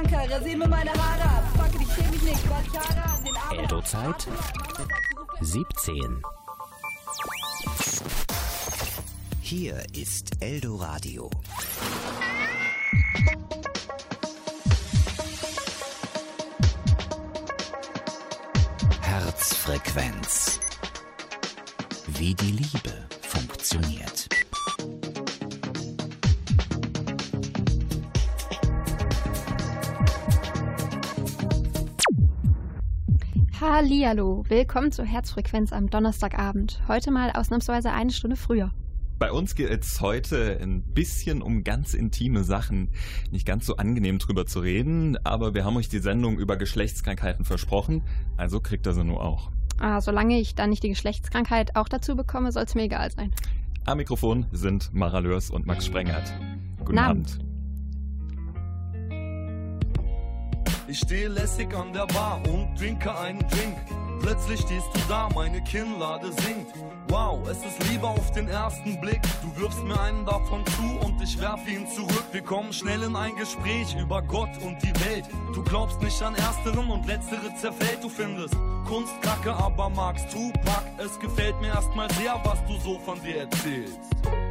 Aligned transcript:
Schranke, 0.00 0.34
rasier 0.34 0.56
mir 0.56 0.68
meine 0.68 0.92
Haare 0.92 1.22
ab. 1.22 1.44
Fuck, 1.56 1.80
ich 1.80 1.94
schäme 1.94 2.10
mich 2.10 2.22
nicht, 2.22 2.50
was 2.50 2.88
Haare 2.88 3.18
an 3.18 3.24
den 3.24 3.36
Armen. 3.36 3.58
Eldo-Zeit 3.58 4.26
17. 5.40 6.22
Hier 9.42 9.82
ist 9.94 10.30
Eldo 10.40 10.76
Radio. 10.76 11.30
Herzfrequenz. 19.02 20.60
Wie 22.06 22.34
die 22.34 22.52
Liebe 22.52 23.06
funktioniert. 23.22 24.29
Hallihallo, 33.60 34.42
willkommen 34.48 34.90
zur 34.90 35.04
Herzfrequenz 35.04 35.70
am 35.70 35.90
Donnerstagabend. 35.90 36.80
Heute 36.88 37.10
mal 37.10 37.30
ausnahmsweise 37.30 37.92
eine 37.92 38.10
Stunde 38.10 38.36
früher. 38.36 38.70
Bei 39.18 39.30
uns 39.30 39.54
geht 39.54 39.68
es 39.68 40.00
heute 40.00 40.58
ein 40.62 40.80
bisschen 40.80 41.42
um 41.42 41.62
ganz 41.62 41.92
intime 41.92 42.42
Sachen. 42.42 42.88
Nicht 43.30 43.44
ganz 43.44 43.66
so 43.66 43.76
angenehm 43.76 44.18
drüber 44.18 44.46
zu 44.46 44.60
reden, 44.60 45.18
aber 45.24 45.52
wir 45.52 45.66
haben 45.66 45.76
euch 45.76 45.90
die 45.90 45.98
Sendung 45.98 46.38
über 46.38 46.56
Geschlechtskrankheiten 46.56 47.44
versprochen, 47.44 48.02
also 48.38 48.60
kriegt 48.60 48.86
ihr 48.86 48.94
sie 48.94 49.04
nur 49.04 49.22
auch. 49.22 49.50
Ah, 49.78 50.00
solange 50.00 50.40
ich 50.40 50.54
dann 50.54 50.70
nicht 50.70 50.82
die 50.82 50.88
Geschlechtskrankheit 50.88 51.76
auch 51.76 51.90
dazu 51.90 52.16
bekomme, 52.16 52.52
soll 52.52 52.62
es 52.62 52.74
mir 52.74 52.84
egal 52.84 53.10
sein. 53.10 53.30
Am 53.84 53.98
Mikrofon 53.98 54.46
sind 54.52 54.94
Mara 54.94 55.18
Lörs 55.18 55.50
und 55.50 55.66
Max 55.66 55.84
Sprengert. 55.84 56.32
Guten 56.78 56.96
Abend. 56.96 57.32
Abend. 57.32 57.49
Ich 60.90 60.98
stehe 60.98 61.28
lässig 61.28 61.72
an 61.72 61.92
der 61.92 62.04
Bar 62.06 62.42
und 62.48 62.76
trinke 62.76 63.16
einen 63.16 63.38
Drink. 63.46 64.09
Plötzlich 64.20 64.60
stehst 64.60 64.86
du 64.92 65.00
da, 65.08 65.28
meine 65.34 65.62
Kinnlade 65.62 66.32
sinkt. 66.32 66.72
Wow, 67.08 67.40
es 67.48 67.58
ist 67.58 67.90
Liebe 67.90 68.06
auf 68.06 68.30
den 68.32 68.48
ersten 68.48 69.00
Blick. 69.00 69.20
Du 69.42 69.60
wirfst 69.60 69.82
mir 69.82 69.98
einen 70.00 70.24
davon 70.24 70.64
zu 70.66 71.06
und 71.06 71.20
ich 71.22 71.40
werfe 71.40 71.70
ihn 71.70 71.86
zurück. 71.88 72.24
Wir 72.30 72.42
kommen 72.42 72.72
schnell 72.72 73.02
in 73.02 73.16
ein 73.16 73.34
Gespräch 73.36 73.96
über 73.98 74.22
Gott 74.22 74.50
und 74.62 74.80
die 74.82 74.94
Welt. 75.06 75.24
Du 75.54 75.62
glaubst 75.62 76.00
nicht 76.02 76.22
an 76.22 76.34
ersterem 76.34 76.90
und 76.90 77.06
letztere 77.06 77.54
zerfällt. 77.56 78.02
Du 78.02 78.08
findest 78.08 78.54
Kunstkacke, 78.86 79.52
aber 79.52 79.88
magst 79.88 80.30
Tupac. 80.30 80.82
Es 80.98 81.18
gefällt 81.18 81.60
mir 81.60 81.68
erstmal 81.68 82.10
sehr, 82.14 82.40
was 82.44 82.58
du 82.66 82.78
so 82.78 82.98
von 82.98 83.20
dir 83.22 83.42
erzählst. 83.42 83.98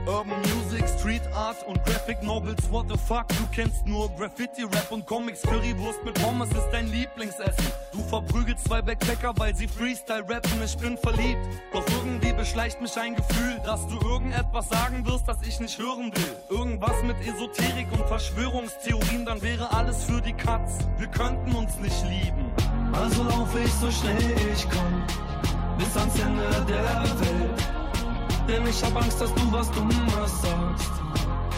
Urban 0.06 0.42
Music, 0.42 0.88
Street 1.00 1.22
Art 1.36 1.58
und 1.68 1.84
Graphic 1.86 2.24
Novels, 2.24 2.70
what 2.72 2.88
the 2.90 2.98
fuck? 2.98 3.28
Du 3.28 3.46
kennst 3.54 3.86
nur 3.86 4.10
Graffiti, 4.18 4.64
Rap 4.64 4.92
und 4.92 5.06
Comics. 5.06 5.44
Currywurst 5.44 6.04
mit 6.04 6.16
Pommes 6.16 6.50
ist 6.50 6.68
dein 6.72 6.88
Lieblingsessen. 6.88 7.66
Du 7.92 8.02
verprügelst 8.04 8.66
zwei 8.66 8.82
Backpacker, 8.82 9.34
weil 9.38 9.56
sie 9.60 9.68
Freestyle 9.68 10.24
rappen. 10.30 10.64
Ich 10.64 10.78
bin 10.78 10.98
verliebt, 10.98 11.46
doch 11.74 11.84
irgendwie 12.02 12.32
beschleicht 12.32 12.82
mich 12.82 12.98
ein 12.98 13.16
Gefühl, 13.16 13.60
dass 13.66 13.86
du 13.88 14.00
irgendetwas 14.00 14.70
sagen 14.70 15.06
wirst, 15.06 15.28
das 15.28 15.38
ich 15.46 15.60
nicht 15.60 15.78
hören 15.78 16.12
will. 16.16 16.36
Irgendwas 16.50 17.04
mit 17.04 17.18
Esoterik 17.28 17.92
und 17.92 18.08
Verschwörungstheorien, 18.08 19.26
dann 19.26 19.42
wäre 19.42 19.70
alles 19.74 20.06
für 20.06 20.22
die 20.22 20.34
Katz. 20.34 20.78
Wir 20.98 21.08
könnten 21.08 21.54
uns 21.54 21.76
nicht 21.78 22.02
lieben. 22.06 22.52
Also 22.94 23.24
laufe 23.24 23.60
ich 23.60 23.74
so 23.74 23.92
schnell 23.92 24.18
ich 24.54 24.68
kann, 24.70 25.04
bis 25.78 25.96
ans 25.98 26.18
Ende 26.20 26.66
der 26.68 27.20
Welt. 27.20 27.60
Denn 28.48 28.66
ich 28.66 28.82
hab 28.82 28.96
Angst, 28.96 29.20
dass 29.20 29.34
du 29.34 29.52
was 29.52 29.70
Dummes 29.72 30.42
sagst, 30.42 30.92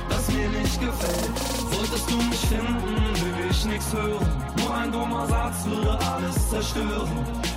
das 0.09 0.27
mir 0.31 0.49
nicht 0.49 0.81
gefällt. 0.81 1.37
Solltest 1.71 2.09
du 2.09 2.15
mich 2.17 2.39
finden, 2.47 3.37
will 3.37 3.51
ich 3.51 3.65
nichts 3.65 3.93
hören. 3.93 4.27
Nur 4.57 4.73
ein 4.75 4.91
dummer 4.91 5.27
Satz 5.27 5.65
würde 5.65 5.99
alles 5.99 6.49
zerstören. 6.49 7.50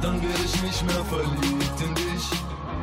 Dann 0.00 0.22
wär 0.22 0.34
ich 0.44 0.62
nicht 0.62 0.86
mehr 0.86 1.04
verliebt 1.04 1.80
in 1.80 1.94
dich. 1.94 2.30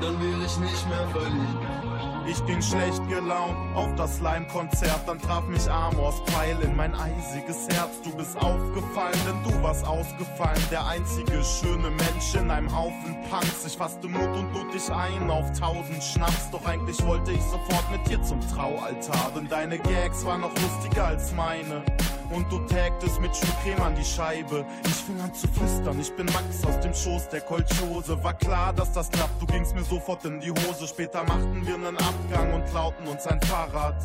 Dann 0.01 0.19
wär 0.21 0.45
ich 0.45 0.57
nicht 0.57 0.89
mehr 0.89 1.07
verliebt. 1.09 1.85
Ich 2.27 2.43
ging 2.47 2.61
schlecht 2.61 3.07
gelaunt 3.07 3.55
auf 3.75 3.93
das 3.95 4.17
Slime-Konzert, 4.17 5.01
dann 5.05 5.19
traf 5.19 5.45
mich 5.45 5.69
Amors 5.69 6.19
Pfeil 6.25 6.59
in 6.61 6.75
mein 6.75 6.95
eisiges 6.95 7.67
Herz. 7.69 8.01
Du 8.03 8.15
bist 8.15 8.35
aufgefallen, 8.37 9.19
denn 9.27 9.43
du 9.43 9.61
warst 9.61 9.85
ausgefallen. 9.85 10.61
Der 10.71 10.87
einzige 10.87 11.43
schöne 11.43 11.91
Mensch 11.91 12.33
in 12.33 12.49
einem 12.49 12.75
Haufen 12.75 13.15
Punks. 13.29 13.65
Ich 13.67 13.77
fasste 13.77 14.07
Mut 14.07 14.35
und 14.35 14.51
lud 14.53 14.73
dich 14.73 14.91
ein 14.91 15.29
auf 15.29 15.51
tausend 15.57 16.03
Schnaps. 16.03 16.49
Doch 16.51 16.65
eigentlich 16.65 17.05
wollte 17.05 17.31
ich 17.31 17.43
sofort 17.43 17.91
mit 17.91 18.07
dir 18.09 18.21
zum 18.23 18.41
Traualtar, 18.49 19.31
denn 19.35 19.47
deine 19.47 19.77
Gags 19.77 20.25
waren 20.25 20.41
noch 20.41 20.53
lustiger 20.55 21.05
als 21.05 21.31
meine. 21.33 21.83
Und 22.31 22.51
du 22.51 22.59
tagtest 22.59 23.19
mit 23.21 23.35
Schuhcreme 23.35 23.81
an 23.81 23.95
die 23.95 24.03
Scheibe. 24.03 24.65
Ich 24.85 24.93
fing 24.93 25.19
an 25.21 25.33
zu 25.33 25.47
flüstern, 25.47 25.99
ich 25.99 26.11
bin 26.13 26.25
Max 26.27 26.65
aus 26.65 26.79
dem 26.79 26.93
Schoß 26.93 27.29
der 27.29 27.41
Kolchose. 27.41 28.21
War 28.23 28.33
klar, 28.33 28.73
dass 28.73 28.91
das 28.91 29.09
klappt, 29.09 29.41
du 29.41 29.45
gingst 29.45 29.75
mir 29.75 29.83
sofort 29.83 30.25
in 30.25 30.39
die 30.39 30.51
Hose. 30.51 30.87
Später 30.87 31.23
machten 31.23 31.65
wir 31.65 31.75
einen 31.75 31.97
Abgang 31.97 32.53
und 32.53 32.65
klauten 32.65 33.07
uns 33.07 33.27
ein 33.27 33.41
Fahrrad. 33.41 33.95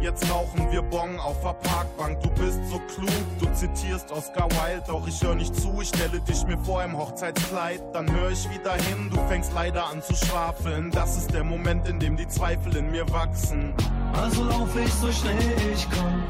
Jetzt 0.00 0.28
rauchen 0.28 0.70
wir 0.72 0.82
Bong 0.82 1.18
auf 1.20 1.40
der 1.42 1.52
Parkbank. 1.52 2.20
Du 2.22 2.30
bist 2.30 2.58
so 2.68 2.80
klug, 2.94 3.08
du 3.38 3.46
zitierst 3.54 4.10
Oscar 4.10 4.48
Wilde. 4.50 4.82
Doch 4.88 5.06
ich 5.06 5.22
hör 5.22 5.34
nicht 5.34 5.54
zu, 5.54 5.80
ich 5.80 5.88
stelle 5.88 6.20
dich 6.20 6.44
mir 6.44 6.58
vor 6.58 6.82
im 6.82 6.98
Hochzeitskleid. 6.98 7.80
Dann 7.92 8.10
hör 8.12 8.30
ich 8.30 8.50
wieder 8.50 8.74
hin, 8.74 9.10
du 9.10 9.20
fängst 9.28 9.52
leider 9.54 9.86
an 9.86 10.02
zu 10.02 10.14
schwafeln. 10.14 10.90
Das 10.90 11.16
ist 11.16 11.32
der 11.32 11.44
Moment, 11.44 11.86
in 11.88 12.00
dem 12.00 12.16
die 12.16 12.26
Zweifel 12.26 12.76
in 12.76 12.90
mir 12.90 13.08
wachsen. 13.12 13.74
Also 14.12 14.42
laufe 14.42 14.80
ich 14.80 14.92
so 14.92 15.10
schnell 15.12 15.38
ich 15.72 15.88
kann, 15.90 16.24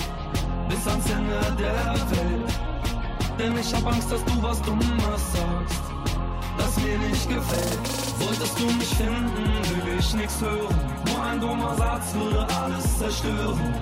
bis 0.72 0.86
ans 0.86 1.10
Ende 1.10 1.40
der 1.58 1.94
Welt. 2.12 2.52
Denn 3.38 3.58
ich 3.58 3.74
hab 3.74 3.86
Angst, 3.86 4.10
dass 4.10 4.24
du 4.24 4.42
was 4.42 4.60
Dummes 4.62 5.22
sagst, 5.34 5.82
das 6.58 6.76
mir 6.82 6.98
nicht 6.98 7.28
gefällt. 7.28 7.86
Solltest 8.18 8.58
du 8.58 8.66
mich 8.66 8.94
finden, 8.94 9.86
will 9.86 9.98
ich 9.98 10.14
nichts 10.14 10.40
hören. 10.40 10.76
Nur 11.06 11.24
ein 11.24 11.40
dummer 11.40 11.74
Satz 11.76 12.14
würde 12.14 12.46
alles 12.62 12.98
zerstören. 12.98 13.74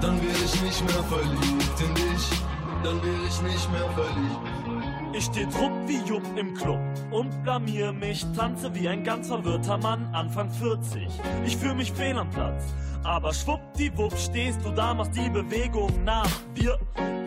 Dann 0.00 0.20
wär 0.22 0.36
ich 0.44 0.62
nicht 0.62 0.80
mehr 0.86 1.02
verliebt 1.04 1.80
in 1.86 1.94
dich. 1.94 2.26
Dann 2.82 3.02
wär 3.02 3.20
ich 3.28 3.42
nicht 3.42 3.72
mehr 3.72 3.88
verliebt. 3.94 4.60
Ich 5.12 5.24
steh 5.24 5.44
drupp 5.44 5.72
wie 5.86 6.00
Jupp 6.08 6.22
im 6.36 6.54
Club 6.54 6.80
und 7.10 7.42
blamier 7.42 7.92
mich, 7.92 8.24
tanze 8.36 8.74
wie 8.74 8.88
ein 8.88 9.02
ganz 9.04 9.26
verwirrter 9.26 9.76
Mann, 9.78 10.08
Anfang 10.14 10.48
40. 10.50 11.08
Ich 11.44 11.56
fühl 11.56 11.74
mich 11.74 11.92
fehl 11.92 12.16
am 12.16 12.30
Platz, 12.30 12.62
aber 13.04 13.32
schwuppdiwupp 13.32 14.16
stehst 14.16 14.64
du 14.64 14.70
da, 14.70 14.94
machst 14.94 15.16
die 15.16 15.28
Bewegung 15.28 16.04
nach. 16.04 16.30
Wir 16.54 16.78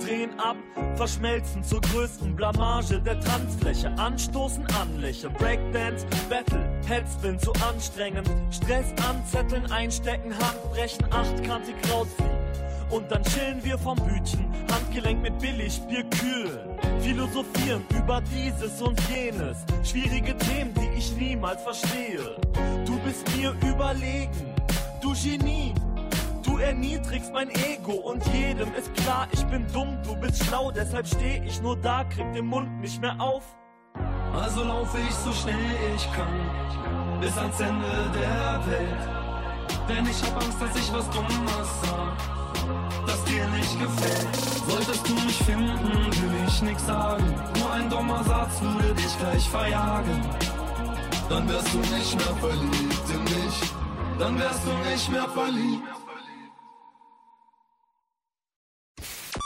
drehen 0.04 0.32
ab, 0.40 0.56
verschmelzen 0.96 1.64
zur 1.64 1.82
größten 1.82 2.36
Blamage 2.36 3.00
der 3.02 3.20
Tanzfläche. 3.20 3.92
Anstoßen, 3.98 4.66
anlächeln, 4.80 5.34
Breakdance, 5.34 6.06
Battle, 6.30 6.82
Headspin 6.88 7.40
zu 7.40 7.52
anstrengend. 7.68 8.30
Stress 8.52 8.94
anzetteln, 9.08 9.72
einstecken, 9.72 10.34
Handbrechen, 10.34 11.06
achtkantig 11.12 11.76
rausfliegen. 11.92 12.34
Und 12.90 13.10
dann 13.12 13.24
chillen 13.24 13.64
wir 13.64 13.78
vom 13.78 13.98
Bütchen, 13.98 14.54
Handgelenk 14.72 15.22
mit 15.22 15.40
Billigbier 15.40 16.04
kühlen. 16.04 16.78
Philosophieren 17.00 17.84
über 17.90 18.22
dieses 18.22 18.80
und 18.82 19.00
jenes. 19.10 19.58
Schwierige 19.84 20.38
Themen, 20.38 20.74
die 20.76 20.98
ich 20.98 21.16
niemals 21.16 21.64
verstehe. 21.64 22.36
Du 22.86 23.00
bist 23.00 23.26
mir 23.36 23.56
überlegen, 23.68 24.54
du 25.04 25.14
Genie. 25.14 25.74
Du 26.44 26.58
erniedrigst 26.58 27.34
mein 27.34 27.50
Ego 27.50 27.94
und 27.94 28.26
jedem 28.28 28.74
ist 28.74 28.94
klar, 28.96 29.28
ich 29.32 29.44
bin 29.48 29.66
dumm, 29.74 29.98
du 30.04 30.16
bist 30.16 30.44
schlau, 30.46 30.72
deshalb 30.72 31.08
steh 31.08 31.42
ich 31.46 31.62
nur 31.62 31.76
da, 31.78 32.04
krieg 32.06 32.32
den 32.34 32.46
Mund 32.46 32.80
nicht 32.80 33.02
mehr 33.02 33.20
auf. 33.20 33.44
Also 34.34 34.64
laufe 34.64 34.98
ich 34.98 35.14
so 35.16 35.32
schnell 35.32 35.56
ich 35.96 36.12
kann, 36.14 37.20
bis 37.20 37.38
ans 37.38 37.60
Ende 37.60 38.12
der 38.14 38.62
Welt. 38.66 39.04
Denn 39.90 40.06
ich 40.06 40.24
hab 40.24 40.42
Angst, 40.42 40.62
dass 40.62 40.76
ich 40.76 40.94
was 40.94 41.10
Dummes 41.10 41.70
sag, 41.82 43.06
das 43.06 43.24
dir 43.26 43.46
nicht 43.50 43.80
gefällt. 43.80 44.36
Solltest 44.70 45.08
du 45.08 45.14
mich 45.16 45.38
finden, 45.44 45.92
will 45.92 46.48
ich 46.48 46.62
nix 46.62 46.86
sagen. 46.86 47.26
Nur 47.60 47.72
ein 47.74 47.90
dummer 47.90 48.24
Satz 48.24 48.62
würde 48.62 48.94
dich 48.96 49.20
gleich 49.20 49.50
verjagen. 49.50 50.22
Dann 51.30 51.50
wärst 51.50 51.74
du 51.74 51.78
nicht 51.80 52.16
mehr 52.16 52.36
verliebt 52.40 53.10
in 53.10 53.24
mich. 53.24 53.43
Dann 54.24 54.40
wärst 54.40 54.66
du 54.66 54.72
nicht 54.90 55.12
mehr 55.12 55.28
verliebt. 55.28 55.84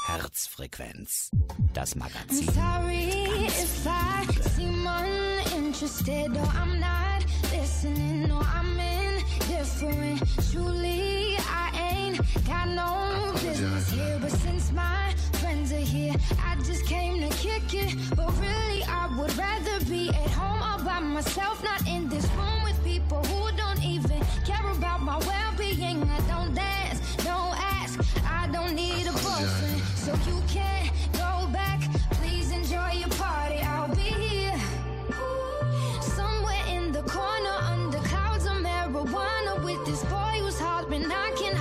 Herzfrequenz. 0.06 1.32
Das 1.74 1.96
Magazin. 1.96 2.48
Sorry 2.54 3.48
if 3.48 3.88
I 3.88 4.28
seem 4.56 4.86
uninterested 4.86 6.30
or 6.38 6.48
I'm 6.54 6.80
not 6.80 7.26
listening 7.52 8.32
or 8.32 8.44
I'm 8.44 8.78
indifferent. 8.78 10.22
Truly, 10.52 11.38
I 11.40 11.72
ain't 11.92 12.18
got 12.46 12.68
no 12.68 13.34
business 13.34 13.90
here, 13.90 14.20
but 14.22 14.30
since 14.30 14.72
my 14.72 15.12
friends 15.42 15.72
are 15.72 15.78
here, 15.78 16.14
I 16.40 16.56
just 16.64 16.86
came 16.86 17.20
to 17.28 17.36
kick 17.38 17.74
it. 17.74 17.96
But 18.16 18.32
really, 18.40 18.84
I 18.84 19.08
would 19.18 19.36
rather 19.36 19.84
be 19.86 20.10
at 20.10 20.30
home 20.38 20.62
all 20.62 20.84
by 20.84 21.00
myself, 21.00 21.64
not 21.64 21.82
in 21.88 22.10
this 22.10 22.28
room 22.38 22.64
with 22.64 22.77
people 22.98 23.24
who 23.26 23.56
don't 23.56 23.84
even 23.84 24.20
care 24.44 24.68
about 24.72 25.02
my 25.02 25.18
well-being. 25.20 26.02
I 26.10 26.20
don't 26.34 26.54
dance, 26.56 27.00
don't 27.18 27.56
ask. 27.80 28.00
I 28.26 28.48
don't 28.52 28.74
need 28.74 29.06
a 29.06 29.12
boyfriend, 29.12 29.82
so 30.04 30.12
you 30.28 30.42
can't 30.48 30.90
go 31.14 31.48
back. 31.54 31.80
Please 32.18 32.52
enjoy 32.52 32.92
your 33.02 33.10
party. 33.10 33.60
I'll 33.72 33.94
be 33.96 34.10
here 34.26 34.60
somewhere 36.02 36.64
in 36.76 36.92
the 36.92 37.04
corner 37.04 37.58
under 37.74 38.00
clouds 38.00 38.46
of 38.46 38.58
marijuana 38.68 39.64
with 39.64 39.86
this 39.86 40.04
boy 40.06 40.36
who's 40.42 40.60
hard 40.60 40.90
been 40.90 41.08
knocking. 41.08 41.56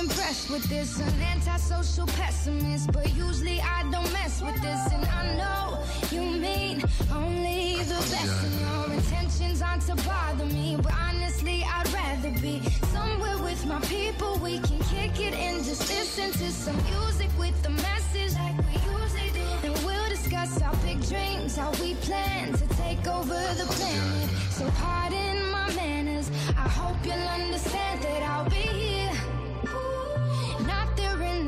An 0.00 1.22
antisocial 1.22 2.06
pessimist, 2.06 2.90
but 2.90 3.14
usually 3.14 3.60
I 3.60 3.82
don't 3.90 4.10
mess 4.14 4.40
with 4.40 4.54
this. 4.62 4.92
And 4.92 5.04
I 5.04 5.36
know 5.36 5.78
you 6.10 6.22
mean 6.22 6.82
only 7.12 7.82
the 7.82 8.00
best. 8.08 8.44
And 8.44 8.60
your 8.60 8.94
intentions 8.94 9.60
aren't 9.60 9.82
to 9.82 9.96
bother 9.96 10.46
me, 10.46 10.78
but 10.82 10.94
honestly, 10.94 11.64
I'd 11.64 11.92
rather 11.92 12.30
be 12.40 12.62
somewhere 12.94 13.36
with 13.38 13.66
my 13.66 13.78
people. 13.80 14.38
We 14.38 14.58
can 14.60 14.78
kick 14.84 15.20
it 15.20 15.34
and 15.34 15.62
just 15.62 15.86
listen 15.90 16.32
to 16.32 16.50
some 16.50 16.76
music 16.84 17.28
with 17.38 17.62
the 17.62 17.70
message 17.70 18.32
like 18.34 18.56
we 18.68 18.80
usually 18.90 19.30
do. 19.34 19.46
And 19.66 19.84
we'll 19.84 20.08
discuss 20.08 20.62
our 20.62 20.76
big 20.76 21.06
dreams, 21.08 21.56
how 21.56 21.72
we 21.72 21.94
plan 21.96 22.54
to 22.54 22.66
take 22.76 23.06
over 23.06 23.38
the 23.60 23.66
planet. 23.68 24.30
So 24.50 24.70
pardon 24.78 25.50
my 25.50 25.70
manners. 25.74 26.30
I 26.56 26.68
hope 26.68 26.96
you'll 27.04 27.28
understand 27.40 28.02
that 28.02 28.22
I'll 28.22 28.48
be 28.48 28.56
here. 28.56 28.99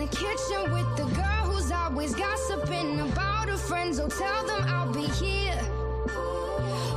The 0.02 0.08
kitchen 0.08 0.72
with 0.72 0.96
the 0.96 1.04
girl 1.14 1.44
who's 1.44 1.70
always 1.70 2.12
gossiping 2.12 2.99
about 2.99 3.49
her 3.49 3.56
friends. 3.56 4.00
Oh, 4.00 4.08
tell 4.08 4.44
them 4.49 4.64
I'll 4.66 4.93
be 4.93 5.06
here. 5.25 5.56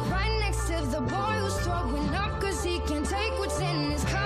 Right 0.09 0.35
next 0.39 0.65
to 0.69 0.83
the 0.89 1.01
boy 1.01 1.37
who's 1.37 1.55
throwing 1.59 2.15
up 2.15 2.41
cause 2.41 2.63
he 2.63 2.79
can't 2.79 3.07
take 3.07 3.37
what's 3.37 3.59
in 3.59 3.91
his 3.91 4.03
cup 4.05 4.24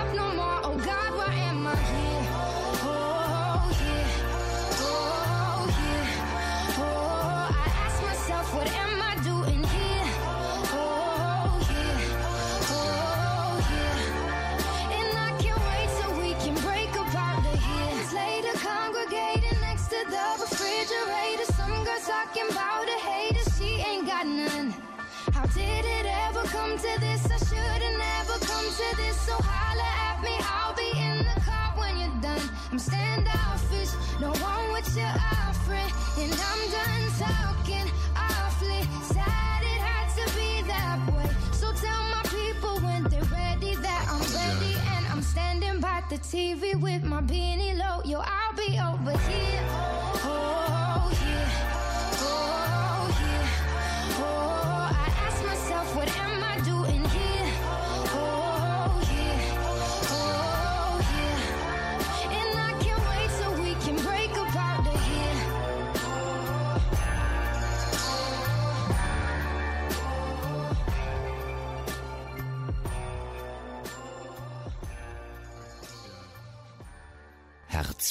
to 26.82 27.00
this? 27.00 27.24
I 27.26 27.36
should've 27.36 27.98
never 27.98 28.38
come 28.46 28.64
to 28.64 28.96
this. 28.96 29.16
So 29.26 29.34
holler 29.36 29.92
at 30.08 30.22
me, 30.24 30.34
I'll 30.40 30.74
be 30.74 30.88
in 30.96 31.18
the 31.28 31.40
car 31.44 31.74
when 31.76 31.92
you're 32.00 32.20
done. 32.22 32.40
I'm 32.72 32.78
standoffish, 32.78 33.92
no 34.20 34.28
one 34.28 34.64
what 34.72 34.86
you're 34.96 35.20
offering, 35.36 35.90
and 36.22 36.32
I'm 36.32 36.62
done 36.76 37.06
talking 37.20 37.86
awfully. 38.16 38.82
Sad 39.12 39.60
it 39.62 39.80
had 39.88 40.08
to 40.16 40.24
be 40.38 40.62
that 40.68 40.98
way. 41.12 41.28
So 41.52 41.72
tell 41.72 42.02
my 42.16 42.22
people 42.24 42.80
when 42.80 43.02
they're 43.04 43.28
ready 43.28 43.74
that 43.76 44.02
I'm 44.08 44.24
ready, 44.40 44.74
and 44.96 45.06
I'm 45.12 45.22
standing 45.22 45.80
by 45.80 46.02
the 46.08 46.18
TV 46.18 46.80
with 46.80 47.02
my 47.04 47.20
beanie 47.20 47.76
low. 47.76 48.00
Yo, 48.04 48.20
I'll 48.20 48.54
be 48.56 48.78
over 48.80 49.18
here. 49.28 49.64
Oh, 49.68 50.24
oh 50.24 51.12
yeah. 51.24 51.76
Oh 51.76 51.79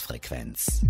Herzfrequenz 0.09 0.81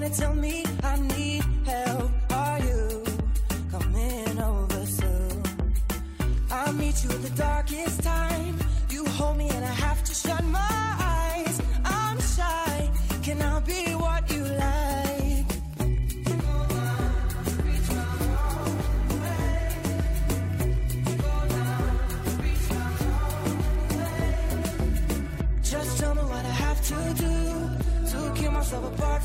gonna 0.00 0.14
tell 0.14 0.34
me 0.34 0.69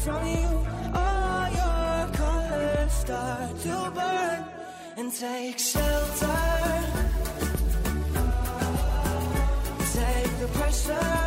from 0.05 0.27
you. 0.27 0.47
All 0.93 1.49
your 1.49 2.07
colors 2.13 2.91
start 2.91 3.59
to 3.61 3.91
burn 3.95 4.45
and 4.97 5.11
take 5.11 5.57
shelter. 5.57 6.41
Take 9.93 10.31
the 10.41 10.47
pressure. 10.53 11.24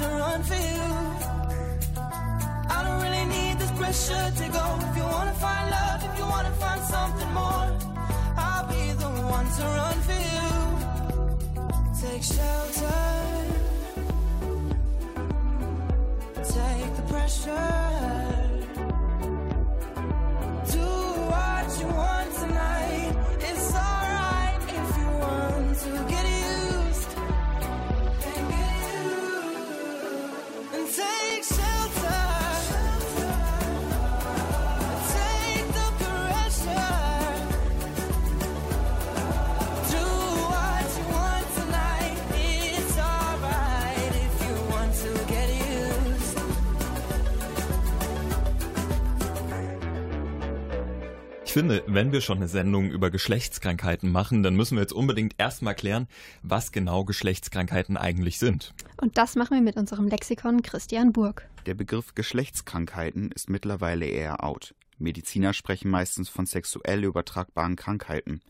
To 0.00 0.06
run 0.06 0.42
for 0.42 0.54
you. 0.54 0.82
I 2.74 2.78
don't 2.84 3.00
really 3.04 3.26
need 3.36 3.58
this 3.58 3.72
pressure 3.72 4.26
to 4.40 4.46
go. 4.58 4.64
If 4.88 4.96
you 4.96 5.06
wanna 5.14 5.36
find 5.44 5.64
love, 5.78 6.00
if 6.08 6.18
you 6.18 6.26
wanna 6.34 6.52
find 6.62 6.82
something 6.94 7.30
more, 7.40 7.68
I'll 8.44 8.66
be 8.74 8.82
the 9.02 9.10
one 9.36 9.46
to 9.56 9.64
run 9.78 9.89
Ich 51.50 51.54
finde, 51.54 51.82
wenn 51.88 52.12
wir 52.12 52.20
schon 52.20 52.36
eine 52.36 52.46
Sendung 52.46 52.92
über 52.92 53.10
Geschlechtskrankheiten 53.10 54.12
machen, 54.12 54.44
dann 54.44 54.54
müssen 54.54 54.76
wir 54.76 54.82
jetzt 54.82 54.92
unbedingt 54.92 55.34
erstmal 55.36 55.74
klären, 55.74 56.06
was 56.44 56.70
genau 56.70 57.04
Geschlechtskrankheiten 57.04 57.96
eigentlich 57.96 58.38
sind. 58.38 58.72
Und 59.00 59.18
das 59.18 59.34
machen 59.34 59.56
wir 59.56 59.60
mit 59.60 59.76
unserem 59.76 60.06
Lexikon 60.06 60.62
Christian 60.62 61.12
Burg. 61.12 61.48
Der 61.66 61.74
Begriff 61.74 62.14
Geschlechtskrankheiten 62.14 63.32
ist 63.32 63.50
mittlerweile 63.50 64.06
eher 64.06 64.44
out. 64.44 64.76
Mediziner 64.98 65.52
sprechen 65.52 65.90
meistens 65.90 66.28
von 66.28 66.46
sexuell 66.46 67.02
übertragbaren 67.02 67.74
Krankheiten. 67.74 68.42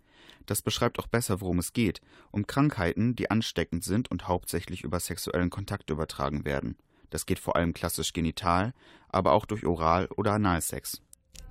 Das 0.44 0.60
beschreibt 0.60 0.98
auch 0.98 1.06
besser, 1.06 1.40
worum 1.40 1.58
es 1.58 1.72
geht, 1.72 2.02
um 2.30 2.46
Krankheiten, 2.46 3.16
die 3.16 3.30
ansteckend 3.30 3.82
sind 3.82 4.10
und 4.10 4.28
hauptsächlich 4.28 4.84
über 4.84 5.00
sexuellen 5.00 5.48
Kontakt 5.48 5.88
übertragen 5.88 6.44
werden. 6.44 6.76
Das 7.08 7.24
geht 7.24 7.38
vor 7.38 7.56
allem 7.56 7.72
klassisch 7.72 8.12
genital, 8.12 8.74
aber 9.08 9.32
auch 9.32 9.46
durch 9.46 9.64
Oral- 9.64 10.10
oder 10.18 10.32
Analsex. 10.32 11.00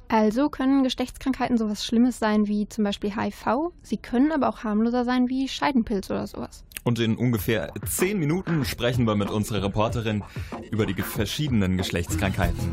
Also 0.09 0.49
können 0.49 0.83
Geschlechtskrankheiten 0.83 1.57
sowas 1.57 1.85
Schlimmes 1.85 2.17
sein 2.17 2.47
wie 2.47 2.67
zum 2.67 2.83
Beispiel 2.83 3.15
HIV. 3.15 3.71
Sie 3.83 3.97
können 3.97 4.31
aber 4.31 4.49
auch 4.49 4.63
harmloser 4.63 5.05
sein 5.05 5.29
wie 5.29 5.47
Scheidenpilz 5.47 6.09
oder 6.09 6.25
sowas. 6.25 6.65
Und 6.83 6.97
in 6.97 7.15
ungefähr 7.15 7.71
zehn 7.85 8.17
Minuten 8.17 8.65
sprechen 8.65 9.05
wir 9.05 9.15
mit 9.15 9.29
unserer 9.29 9.63
Reporterin 9.63 10.23
über 10.71 10.87
die 10.87 10.99
verschiedenen 10.99 11.77
Geschlechtskrankheiten. 11.77 12.71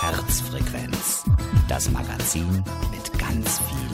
Herzfrequenz. 0.00 1.24
Das 1.68 1.88
Magazin 1.92 2.64
mit 2.90 3.18
ganz 3.18 3.60
viel 3.60 3.85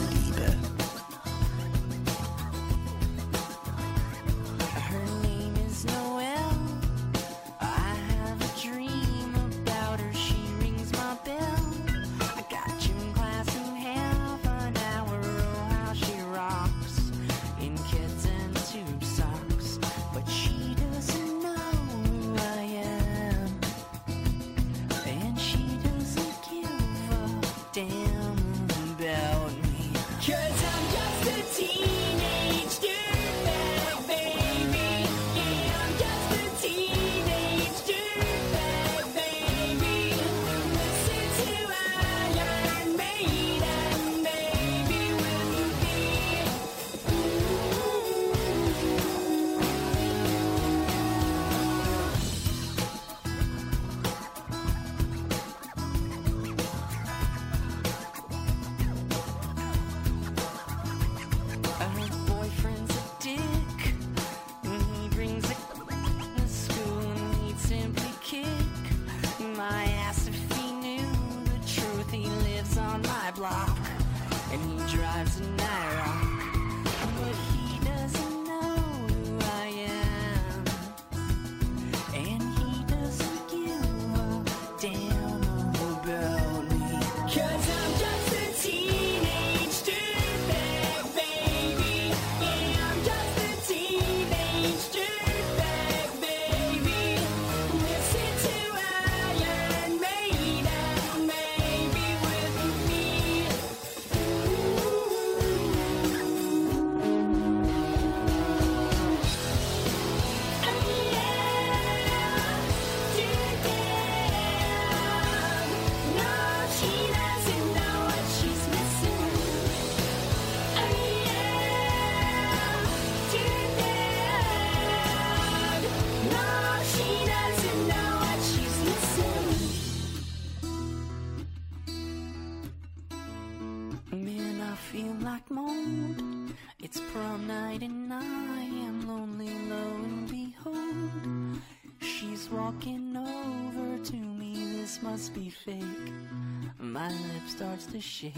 starts 147.63 147.85
to 147.85 148.01
shake. 148.01 148.33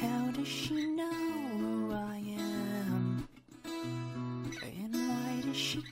How 0.00 0.30
does 0.32 0.48
she 0.48 0.86
know 0.86 1.08
who 1.08 1.94
I 1.94 2.16
am? 2.36 3.28
And 3.64 4.92
why 4.92 5.40
does 5.46 5.56
she 5.56 5.84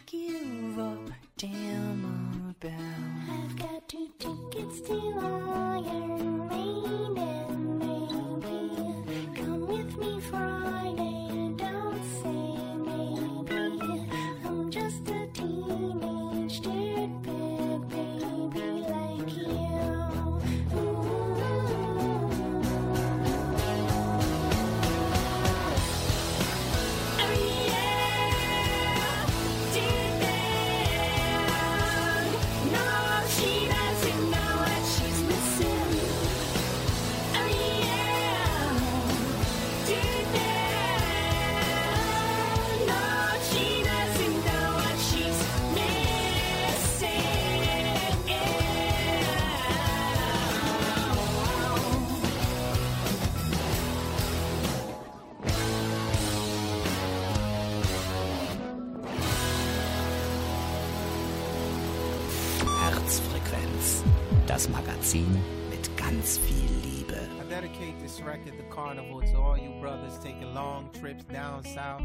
brothers 70.04 70.22
taking 70.22 70.54
long 70.54 70.90
trips 70.92 71.24
down 71.24 71.64
south, 71.64 72.02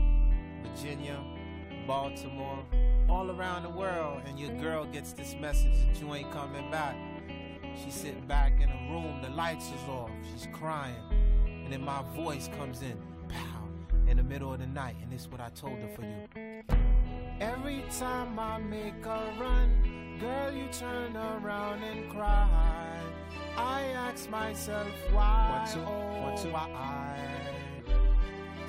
Virginia, 0.63 1.19
Baltimore, 1.87 2.63
all 3.09 3.31
around 3.31 3.63
the 3.63 3.69
world, 3.69 4.21
and 4.25 4.39
your 4.39 4.53
girl 4.57 4.85
gets 4.85 5.13
this 5.13 5.35
message 5.39 5.73
that 5.85 5.99
you 5.99 6.13
ain't 6.13 6.31
coming 6.31 6.69
back. 6.71 6.95
She's 7.83 7.93
sitting 7.93 8.25
back 8.25 8.53
in 8.61 8.69
a 8.69 8.91
room, 8.91 9.21
the 9.21 9.29
lights 9.29 9.67
is 9.67 9.89
off, 9.89 10.11
she's 10.31 10.47
crying, 10.53 10.95
and 11.45 11.71
then 11.71 11.83
my 11.83 12.03
voice 12.15 12.49
comes 12.57 12.81
in, 12.81 12.97
pow, 13.27 13.67
in 14.07 14.17
the 14.17 14.23
middle 14.23 14.53
of 14.53 14.59
the 14.59 14.67
night, 14.67 14.95
and 15.01 15.11
this 15.11 15.21
is 15.21 15.27
what 15.29 15.41
I 15.41 15.49
told 15.49 15.79
her 15.79 15.89
for 15.89 16.03
you. 16.03 16.63
Every 17.41 17.83
time 17.97 18.37
I 18.37 18.59
make 18.59 19.05
a 19.05 19.33
run, 19.39 20.17
girl, 20.19 20.53
you 20.53 20.67
turn 20.71 21.15
around 21.15 21.83
and 21.83 22.09
cry. 22.11 22.99
I 23.57 23.81
ask 23.81 24.29
myself 24.29 24.87
why, 25.11 25.63
One, 25.65 25.73
two, 25.73 25.79
oh, 25.81 26.21
one, 26.21 26.37
two. 26.37 26.49
Oh, 26.49 26.53
why. 26.53 26.98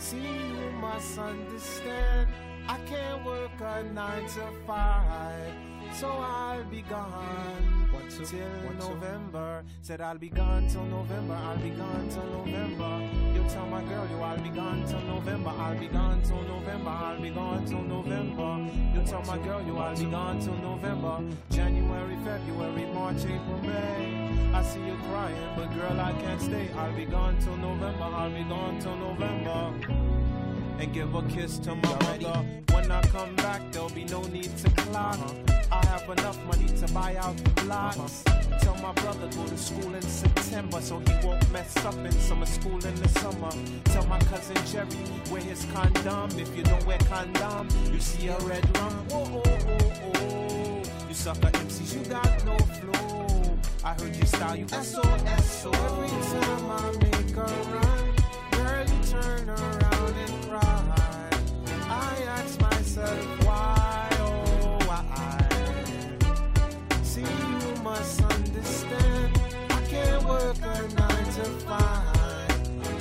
See, 0.01 0.17
you 0.17 0.71
must 0.81 1.19
understand, 1.19 2.31
I 2.67 2.79
can't 2.87 3.23
work 3.23 3.51
a 3.61 3.83
nine 3.83 4.23
to 4.29 4.49
five, 4.67 5.53
so 5.93 6.09
I'll 6.09 6.65
be 6.65 6.81
gone 6.81 7.80
One, 8.01 8.11
two, 8.11 8.25
till 8.25 8.41
one, 8.41 8.79
two. 8.79 8.89
November. 8.95 9.65
Said 9.83 10.01
I'll 10.01 10.19
be 10.19 10.31
gone 10.31 10.67
till 10.69 10.85
November, 10.85 11.35
I'll 11.35 11.59
be 11.59 11.71
gone 11.71 12.09
till 12.09 12.25
November. 12.25 13.09
You 13.35 13.45
tell 13.49 13.67
my 13.67 13.83
girl 13.83 14.09
you 14.09 14.17
I'll 14.23 14.41
be 14.41 14.49
gone 14.49 14.87
till 14.87 15.01
November, 15.03 15.51
I'll 15.51 15.79
be 15.79 15.87
gone 15.87 16.23
till 16.23 16.43
November, 16.43 16.91
I'll 16.91 17.21
be 17.21 17.31
gone 17.31 17.65
till 17.67 17.83
November. 17.83 18.71
You 18.95 19.03
tell 19.07 19.23
my 19.23 19.39
girl 19.39 19.63
you 19.63 19.77
I'll 19.77 19.97
be 19.97 20.05
gone 20.05 20.41
till 20.41 20.57
November, 20.57 21.23
January, 21.51 22.17
February, 22.25 22.87
March, 22.95 23.25
April, 23.25 23.61
May. 23.63 24.51
I 24.55 24.63
see 24.63 24.81
you 24.81 24.97
crying, 25.11 25.51
but 25.57 25.75
girl 25.75 26.01
I 26.01 26.13
can't 26.13 26.41
stay. 26.41 26.71
I'll 26.77 26.97
be 26.97 27.05
gone 27.05 27.39
till 27.41 27.57
November, 27.57 28.05
I'll 28.05 28.31
be 28.31 28.45
gone 28.45 28.79
till 28.81 28.97
November 28.97 30.10
and 30.81 30.95
give 30.95 31.15
a 31.15 31.23
kiss 31.25 31.59
to 31.59 31.75
my 31.75 31.95
mother. 32.05 32.45
When 32.73 32.91
I 32.91 33.03
come 33.03 33.35
back, 33.37 33.61
there'll 33.71 33.91
be 33.91 34.05
no 34.05 34.23
need 34.23 34.57
to 34.59 34.71
clock. 34.71 35.19
Uh-huh. 35.19 35.35
I 35.71 35.85
have 35.87 36.09
enough 36.09 36.43
money 36.47 36.67
to 36.67 36.93
buy 36.93 37.17
out 37.17 37.37
the 37.37 37.51
blocks. 37.63 38.25
Uh-huh. 38.27 38.59
Tell 38.61 38.75
my 38.77 38.93
brother 38.93 39.29
go 39.37 39.47
to 39.47 39.59
school 39.59 39.95
in 39.95 40.03
September 40.03 40.81
so 40.81 40.99
he 40.99 41.27
won't 41.27 41.53
mess 41.53 41.77
up 41.85 41.95
in 41.97 42.13
summer 42.13 42.47
school 42.47 42.85
in 42.85 42.95
the 42.95 43.09
summer. 43.09 43.51
Tell 43.85 44.07
my 44.07 44.19
cousin 44.21 44.57
Jerry 44.67 45.05
wear 45.31 45.43
his 45.43 45.67
condom. 45.73 46.31
If 46.39 46.57
you 46.57 46.63
don't 46.63 46.85
wear 46.87 46.99
condom, 47.09 47.69
you 47.93 48.01
see 48.01 48.29
a 48.29 48.39
red 48.39 48.65
rum. 48.79 49.07
Oh 49.13 49.43
oh 49.45 49.59
oh 49.69 50.13
oh. 50.17 50.83
You 51.09 51.15
sucker 51.15 51.51
MCs, 51.51 51.95
you 51.95 52.11
got 52.11 52.45
no 52.47 52.57
flow. 52.57 53.59
I 53.85 53.93
heard 53.95 54.17
your 54.17 54.27
style, 54.27 54.57
you 54.57 54.69
SOS. 54.69 55.63
So 55.63 55.71
every 55.71 56.09
time 56.09 56.71
I 56.71 56.93
make 57.03 57.37
a 57.37 57.43
run, 57.75 58.15
girl, 58.53 58.87
you 58.89 59.05
turn 59.05 59.51
around 59.51 59.80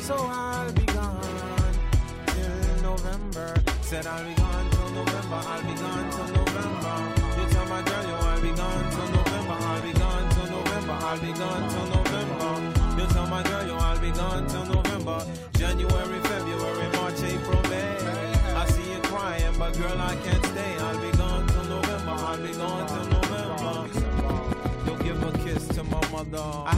so 0.09 0.17
I'll 0.17 0.73
be 0.73 0.85
gone 0.85 1.21
till 2.33 2.81
November. 2.81 3.53
Said 3.81 4.07
I'll 4.07 4.25
be 4.25 4.33
gone 4.41 4.67
till 4.71 4.89
November. 4.97 5.39
I'll 5.51 5.61
be 5.61 5.73
gone 5.81 6.09
till 6.15 6.29
November. 6.33 6.95
You 7.37 7.45
tell 7.53 7.67
my 7.73 7.81
girl, 7.83 8.05
yo, 8.09 8.15
I'll 8.29 8.41
be 8.41 8.51
gone 8.61 8.85
till 8.93 9.09
November. 9.17 9.57
I'll 9.69 9.81
be 9.85 9.91
gone 10.01 10.29
till 10.33 10.47
November. 10.55 10.97
I'll 11.09 11.21
be 11.21 11.31
gone 11.41 11.65
till 11.73 11.87
November. 11.93 12.51
You 12.97 13.05
tell 13.13 13.27
my 13.27 13.43
girl, 13.43 13.67
yo, 13.67 13.75
I'll 13.77 14.01
be 14.01 14.09
gone 14.09 14.47
till 14.47 14.65
November. 14.65 15.19
January, 15.61 16.19
February, 16.31 16.87
March, 16.97 17.21
April, 17.31 17.61
May. 17.69 17.93
I 18.61 18.65
see 18.73 18.91
you 18.91 18.99
crying, 19.11 19.55
but 19.59 19.77
girl, 19.77 20.01
I 20.01 20.15
can't 20.25 20.45
stay. 20.47 20.73
I'll 20.87 21.01
be 21.05 21.11
gone 21.19 21.45
till 21.49 21.65
November. 21.65 22.15
I'll 22.29 22.41
be 22.41 22.51
gone 22.53 22.87
till 22.93 23.05
November. 23.13 23.75
You'll 24.85 25.01
give 25.05 25.21
a 25.21 25.31
kiss 25.45 25.67
to 25.67 25.83
my 25.83 26.01
mother. 26.09 26.68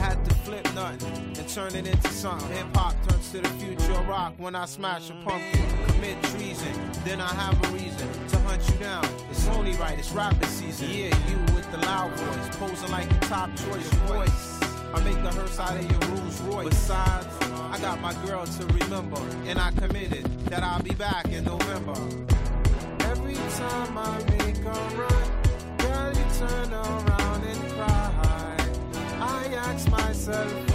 Turn 1.54 1.74
it 1.74 1.86
into 1.86 2.08
something. 2.08 2.48
Hip 2.48 2.74
hop 2.74 2.94
turns 3.06 3.30
to 3.32 3.42
the 3.42 3.48
future 3.50 4.00
rock 4.08 4.32
when 4.38 4.54
I 4.54 4.64
smash 4.64 5.10
a 5.10 5.14
pumpkin. 5.24 5.62
Commit 5.86 6.22
treason, 6.22 6.72
then 7.04 7.20
I 7.20 7.28
have 7.28 7.62
a 7.64 7.68
reason 7.72 8.08
to 8.28 8.38
hunt 8.40 8.66
you 8.68 8.74
down. 8.76 9.04
It's 9.30 9.46
only 9.48 9.72
right, 9.72 9.98
it's 9.98 10.12
rapping 10.12 10.48
season. 10.48 10.88
Yeah, 10.88 11.14
you 11.28 11.36
with 11.54 11.70
the 11.70 11.76
loud 11.78 12.10
voice, 12.12 12.56
posing 12.56 12.90
like 12.90 13.08
the 13.08 13.26
top 13.26 13.50
choice 13.50 13.88
voice. 14.08 14.60
I 14.94 15.02
make 15.04 15.22
the 15.22 15.30
hearse 15.30 15.60
out 15.60 15.76
of 15.76 15.90
your 15.90 16.00
Rolls 16.16 16.40
Royce. 16.42 16.68
Besides, 16.70 17.26
I 17.70 17.78
got 17.80 18.00
my 18.00 18.14
girl 18.24 18.46
to 18.46 18.66
remember, 18.66 19.20
and 19.44 19.58
I 19.58 19.72
committed 19.72 20.24
that 20.46 20.62
I'll 20.62 20.82
be 20.82 20.94
back 20.94 21.28
in 21.28 21.44
November. 21.44 21.98
Every 23.10 23.34
time 23.34 23.98
I 23.98 24.18
make 24.38 24.56
a 24.64 24.78
run, 24.96 25.76
girl, 25.76 26.12
you 26.16 26.24
turn 26.38 26.72
around 26.72 27.44
and 27.44 27.72
cry. 27.72 28.56
I 29.20 29.54
ask 29.54 29.90
myself 29.90 30.71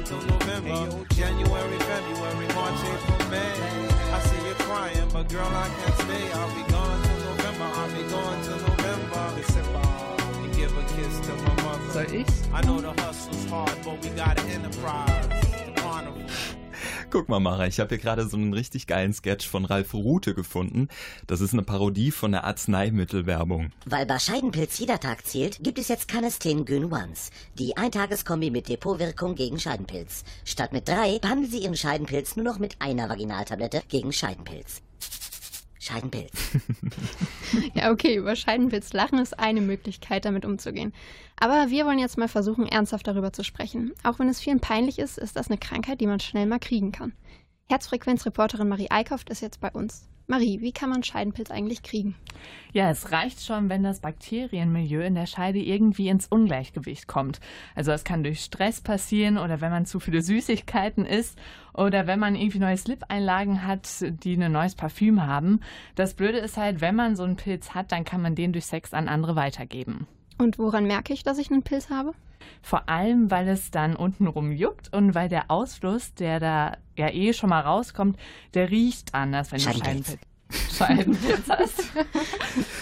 I'll 0.00 0.06
be 0.06 0.10
gone 0.10 0.20
till 0.20 0.22
November. 0.28 1.04
January, 1.14 1.78
February, 1.78 2.48
March, 2.54 2.80
April, 2.84 3.30
May. 3.30 3.52
I 4.12 4.20
see 4.20 4.48
you 4.48 4.54
crying, 4.54 5.08
but 5.12 5.28
girl 5.28 5.46
I 5.46 5.68
can't 5.68 5.94
stay. 5.96 6.32
I'll 6.32 6.54
be 6.54 6.70
gone 6.70 7.02
till 7.02 7.18
November. 7.18 7.64
I'll 7.64 7.88
be 7.88 8.10
gone 8.10 8.42
till 8.42 8.56
November. 8.56 9.32
December. 9.36 10.56
Give 10.56 10.76
a 10.76 10.82
kiss 10.94 11.20
to 11.20 11.34
my 11.34 11.62
mother. 11.62 11.92
Soll 11.92 12.14
ich? 12.14 12.28
Eh? 12.28 12.32
I 12.52 12.62
know 12.66 12.80
the 12.80 12.92
hustle's 13.02 13.44
hard, 13.50 13.76
but 13.84 14.02
we 14.02 14.10
got 14.10 14.38
an 14.40 14.50
enterprise. 14.50 15.59
Guck 17.10 17.28
mal, 17.28 17.40
Mara, 17.40 17.66
ich 17.66 17.80
habe 17.80 17.88
hier 17.88 17.98
gerade 17.98 18.28
so 18.28 18.36
einen 18.36 18.54
richtig 18.54 18.86
geilen 18.86 19.12
Sketch 19.12 19.48
von 19.48 19.64
Ralf 19.64 19.94
Rute 19.94 20.32
gefunden. 20.32 20.86
Das 21.26 21.40
ist 21.40 21.52
eine 21.52 21.64
Parodie 21.64 22.12
von 22.12 22.30
der 22.30 22.44
Arzneimittelwerbung. 22.44 23.72
Weil 23.84 24.06
bei 24.06 24.20
Scheidenpilz 24.20 24.78
jeder 24.78 25.00
Tag 25.00 25.26
zählt, 25.26 25.58
gibt 25.60 25.80
es 25.80 25.88
jetzt 25.88 26.06
Canesten 26.06 26.64
Gün 26.64 26.92
Once. 26.92 27.30
Die 27.58 27.76
Eintageskombi 27.76 28.52
mit 28.52 28.68
Depotwirkung 28.68 29.34
gegen 29.34 29.58
Scheidenpilz. 29.58 30.22
Statt 30.44 30.72
mit 30.72 30.88
drei 30.88 31.18
behandeln 31.18 31.50
Sie 31.50 31.58
Ihren 31.58 31.76
Scheidenpilz 31.76 32.36
nur 32.36 32.44
noch 32.44 32.60
mit 32.60 32.76
einer 32.78 33.08
Vaginaltablette 33.08 33.82
gegen 33.88 34.12
Scheidenpilz. 34.12 34.80
Scheidenpilz. 35.80 36.32
Ja, 37.74 37.90
okay, 37.90 38.16
über 38.16 38.36
Scheidenpilz 38.36 38.92
lachen 38.92 39.18
ist 39.18 39.38
eine 39.38 39.60
Möglichkeit, 39.60 40.24
damit 40.24 40.44
umzugehen. 40.44 40.92
Aber 41.36 41.70
wir 41.70 41.84
wollen 41.86 41.98
jetzt 41.98 42.18
mal 42.18 42.28
versuchen, 42.28 42.66
ernsthaft 42.66 43.08
darüber 43.08 43.32
zu 43.32 43.42
sprechen. 43.42 43.92
Auch 44.04 44.18
wenn 44.18 44.28
es 44.28 44.40
vielen 44.40 44.60
peinlich 44.60 44.98
ist, 44.98 45.18
ist 45.18 45.36
das 45.36 45.48
eine 45.48 45.58
Krankheit, 45.58 46.00
die 46.00 46.06
man 46.06 46.20
schnell 46.20 46.46
mal 46.46 46.60
kriegen 46.60 46.92
kann. 46.92 47.12
Herzfrequenzreporterin 47.68 48.68
Marie 48.68 48.90
Eickhoft 48.90 49.30
ist 49.30 49.40
jetzt 49.40 49.60
bei 49.60 49.70
uns. 49.70 50.06
Marie, 50.30 50.60
wie 50.60 50.70
kann 50.70 50.90
man 50.90 51.02
Scheidenpilz 51.02 51.50
eigentlich 51.50 51.82
kriegen? 51.82 52.14
Ja, 52.72 52.88
es 52.88 53.10
reicht 53.10 53.44
schon, 53.44 53.68
wenn 53.68 53.82
das 53.82 53.98
Bakterienmilieu 53.98 55.00
in 55.00 55.16
der 55.16 55.26
Scheide 55.26 55.58
irgendwie 55.58 56.08
ins 56.08 56.28
Ungleichgewicht 56.28 57.08
kommt. 57.08 57.40
Also 57.74 57.90
es 57.90 58.04
kann 58.04 58.22
durch 58.22 58.44
Stress 58.44 58.80
passieren 58.80 59.38
oder 59.38 59.60
wenn 59.60 59.72
man 59.72 59.86
zu 59.86 59.98
viele 59.98 60.22
Süßigkeiten 60.22 61.04
isst 61.04 61.36
oder 61.74 62.06
wenn 62.06 62.18
man 62.18 62.34
irgendwie 62.34 62.58
neue 62.58 62.76
Slip-Einlagen 62.76 63.66
hat, 63.66 63.88
die 64.02 64.36
ein 64.36 64.52
neues 64.52 64.74
Parfüm 64.74 65.26
haben. 65.26 65.60
Das 65.94 66.14
Blöde 66.14 66.38
ist 66.38 66.56
halt, 66.56 66.80
wenn 66.80 66.94
man 66.94 67.16
so 67.16 67.22
einen 67.22 67.36
Pilz 67.36 67.74
hat, 67.74 67.92
dann 67.92 68.04
kann 68.04 68.22
man 68.22 68.34
den 68.34 68.52
durch 68.52 68.66
Sex 68.66 68.92
an 68.92 69.08
andere 69.08 69.36
weitergeben. 69.36 70.06
Und 70.38 70.58
woran 70.58 70.84
merke 70.84 71.12
ich, 71.12 71.22
dass 71.22 71.38
ich 71.38 71.50
einen 71.50 71.62
Pilz 71.62 71.90
habe? 71.90 72.12
Vor 72.62 72.88
allem, 72.88 73.30
weil 73.30 73.48
es 73.48 73.70
dann 73.70 73.96
untenrum 73.96 74.52
juckt 74.52 74.92
und 74.92 75.14
weil 75.14 75.28
der 75.28 75.50
Ausfluss, 75.50 76.14
der 76.14 76.40
da 76.40 76.76
ja 76.96 77.08
eh 77.10 77.32
schon 77.32 77.50
mal 77.50 77.60
rauskommt, 77.60 78.18
der 78.54 78.70
riecht 78.70 79.14
anders, 79.14 79.52
wenn 79.52 79.58
du 79.58 79.64
Scheidenpilz. 79.64 80.06
Scheidenpilz. 80.06 80.29
Hast. 81.48 81.90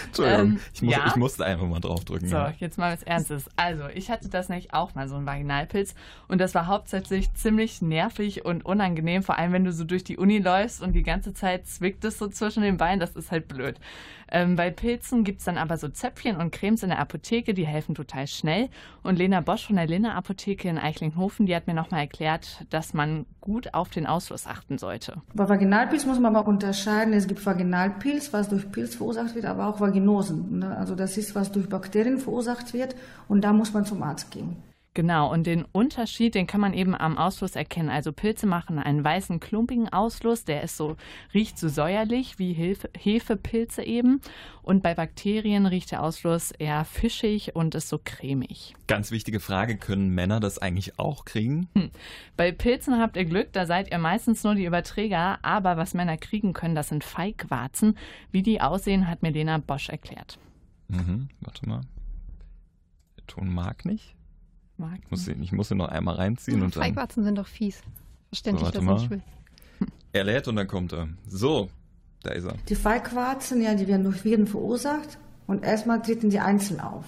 Entschuldigung, 0.05 0.39
Ähm, 0.39 0.59
ich, 0.73 0.81
muss, 0.81 0.93
ja? 0.93 1.07
ich 1.07 1.15
musste 1.15 1.45
einfach 1.45 1.67
mal 1.67 1.79
draufdrücken. 1.79 2.29
So, 2.29 2.35
ja. 2.35 2.53
jetzt 2.59 2.77
mal 2.77 2.93
was 2.93 3.03
Ernstes. 3.03 3.45
Also, 3.55 3.83
ich 3.93 4.09
hatte 4.09 4.29
das 4.29 4.49
nämlich 4.49 4.73
auch 4.73 4.95
mal, 4.95 5.07
so 5.07 5.15
einen 5.15 5.25
Vaginalpilz. 5.25 5.95
Und 6.27 6.39
das 6.39 6.55
war 6.55 6.67
hauptsächlich 6.67 7.33
ziemlich 7.33 7.81
nervig 7.81 8.45
und 8.45 8.65
unangenehm, 8.65 9.23
vor 9.23 9.37
allem 9.37 9.53
wenn 9.53 9.65
du 9.65 9.71
so 9.71 9.83
durch 9.83 10.03
die 10.03 10.17
Uni 10.17 10.39
läufst 10.39 10.81
und 10.81 10.93
die 10.93 11.03
ganze 11.03 11.33
Zeit 11.33 11.67
zwickt 11.67 12.03
es 12.05 12.17
so 12.17 12.27
zwischen 12.27 12.63
den 12.63 12.77
Beinen. 12.77 12.99
Das 12.99 13.15
ist 13.15 13.31
halt 13.31 13.47
blöd. 13.47 13.79
Ähm, 14.31 14.55
bei 14.55 14.69
Pilzen 14.69 15.23
gibt 15.23 15.39
es 15.39 15.45
dann 15.45 15.57
aber 15.57 15.77
so 15.77 15.87
Zäpfchen 15.87 16.37
und 16.37 16.51
Cremes 16.51 16.83
in 16.83 16.89
der 16.89 16.99
Apotheke, 16.99 17.53
die 17.53 17.65
helfen 17.65 17.95
total 17.95 18.27
schnell. 18.27 18.69
Und 19.03 19.17
Lena 19.17 19.41
Bosch 19.41 19.67
von 19.67 19.75
der 19.75 19.87
Linne 19.87 20.13
Apotheke 20.13 20.69
in 20.69 20.77
Eichlinghofen, 20.77 21.45
die 21.45 21.55
hat 21.55 21.67
mir 21.67 21.73
nochmal 21.73 22.01
erklärt, 22.01 22.65
dass 22.69 22.93
man 22.93 23.25
gut 23.41 23.73
auf 23.73 23.89
den 23.89 24.05
Ausfluss 24.05 24.47
achten 24.47 24.77
sollte. 24.77 25.21
Bei 25.33 25.47
Vaginalpilz 25.47 26.05
muss 26.05 26.19
man 26.19 26.35
aber 26.35 26.47
unterscheiden. 26.47 27.13
Es 27.13 27.27
gibt 27.27 27.45
Vaginalpilz, 27.45 28.33
was 28.33 28.49
durch 28.49 28.71
Pilz 28.71 28.95
verursacht 28.95 29.35
wird, 29.35 29.45
aber 29.45 29.67
auch 29.67 29.79
Vaginosen. 29.79 30.59
ne? 30.59 30.77
Also 30.77 30.95
das 30.95 31.17
ist, 31.17 31.35
was 31.35 31.51
durch 31.51 31.69
Bakterien 31.69 32.19
verursacht 32.19 32.73
wird 32.73 32.95
und 33.27 33.41
da 33.43 33.53
muss 33.53 33.73
man 33.73 33.85
zum 33.85 34.03
Arzt 34.03 34.31
gehen. 34.31 34.57
Genau, 34.95 35.31
und 35.31 35.45
den 35.45 35.65
Unterschied, 35.71 36.33
den 36.33 36.47
kann 36.47 36.61
man 36.61 36.73
eben 36.73 36.95
am 36.95 37.17
Ausfluss 37.17 37.55
erkennen. 37.55 37.89
Also 37.89 38.11
Pilze 38.11 38.47
machen 38.47 38.79
einen 38.79 39.03
weißen, 39.03 39.39
klumpigen 39.39 39.87
Ausfluss, 39.89 40.45
der 40.45 40.63
ist 40.63 40.77
so, 40.77 40.97
riecht 41.33 41.59
so 41.59 41.69
säuerlich 41.69 42.39
wie 42.39 42.53
Hefe, 42.53 42.89
Hefepilze 42.97 43.83
eben. 43.83 44.19
Und 44.63 44.81
bei 44.81 44.95
Bakterien 44.95 45.67
riecht 45.67 45.91
der 45.91 46.01
Ausfluss 46.01 46.51
eher 46.51 46.85
fischig 46.85 47.55
und 47.55 47.75
ist 47.75 47.87
so 47.87 47.99
cremig. 48.03 48.75
Ganz 48.87 49.11
wichtige 49.11 49.39
Frage, 49.39 49.77
können 49.77 50.09
Männer 50.09 50.39
das 50.39 50.57
eigentlich 50.57 50.97
auch 50.97 51.23
kriegen? 51.23 51.69
Hm. 51.75 51.91
Bei 52.35 52.51
Pilzen 52.51 52.99
habt 52.99 53.15
ihr 53.15 53.25
Glück, 53.25 53.53
da 53.53 53.67
seid 53.67 53.91
ihr 53.91 53.99
meistens 53.99 54.43
nur 54.43 54.55
die 54.55 54.65
Überträger, 54.65 55.37
aber 55.43 55.77
was 55.77 55.93
Männer 55.93 56.17
kriegen 56.17 56.53
können, 56.53 56.75
das 56.75 56.89
sind 56.89 57.03
Feigwarzen. 57.03 57.95
Wie 58.31 58.41
die 58.41 58.59
aussehen, 58.59 59.07
hat 59.07 59.21
mir 59.21 59.31
Lena 59.31 59.59
Bosch 59.59 59.89
erklärt. 59.89 60.39
Mhm, 60.87 61.29
warte 61.41 61.69
mal. 61.69 61.81
Der 63.17 63.27
Ton 63.27 63.53
mag 63.53 63.85
nicht. 63.85 64.15
Mag 64.79 64.99
Ich 65.03 65.11
muss, 65.11 65.27
ihn, 65.27 65.43
ich 65.43 65.51
muss 65.51 65.69
ihn 65.71 65.77
noch 65.77 65.89
einmal 65.89 66.15
reinziehen 66.15 66.61
und 66.61 66.73
dann. 66.75 66.83
Feigwarzen 66.83 67.25
sind 67.25 67.37
doch 67.37 67.47
fies. 67.47 67.81
Verständlich, 68.29 68.65
Warte 68.65 68.79
dass 68.79 68.87
er 68.87 68.93
nicht 68.93 69.09
will. 69.09 69.21
Er 70.13 70.23
lädt 70.23 70.47
und 70.47 70.55
dann 70.55 70.67
kommt 70.67 70.93
er. 70.93 71.09
So, 71.27 71.69
da 72.23 72.31
ist 72.31 72.45
er. 72.45 72.55
Die 72.67 72.75
Feigwarzen, 72.75 73.61
ja, 73.61 73.75
die 73.75 73.87
werden 73.87 74.05
durch 74.05 74.23
Viren 74.23 74.47
verursacht 74.47 75.19
und 75.47 75.63
erstmal 75.63 76.01
treten 76.01 76.29
die 76.29 76.39
einzeln 76.39 76.79
auf. 76.79 77.05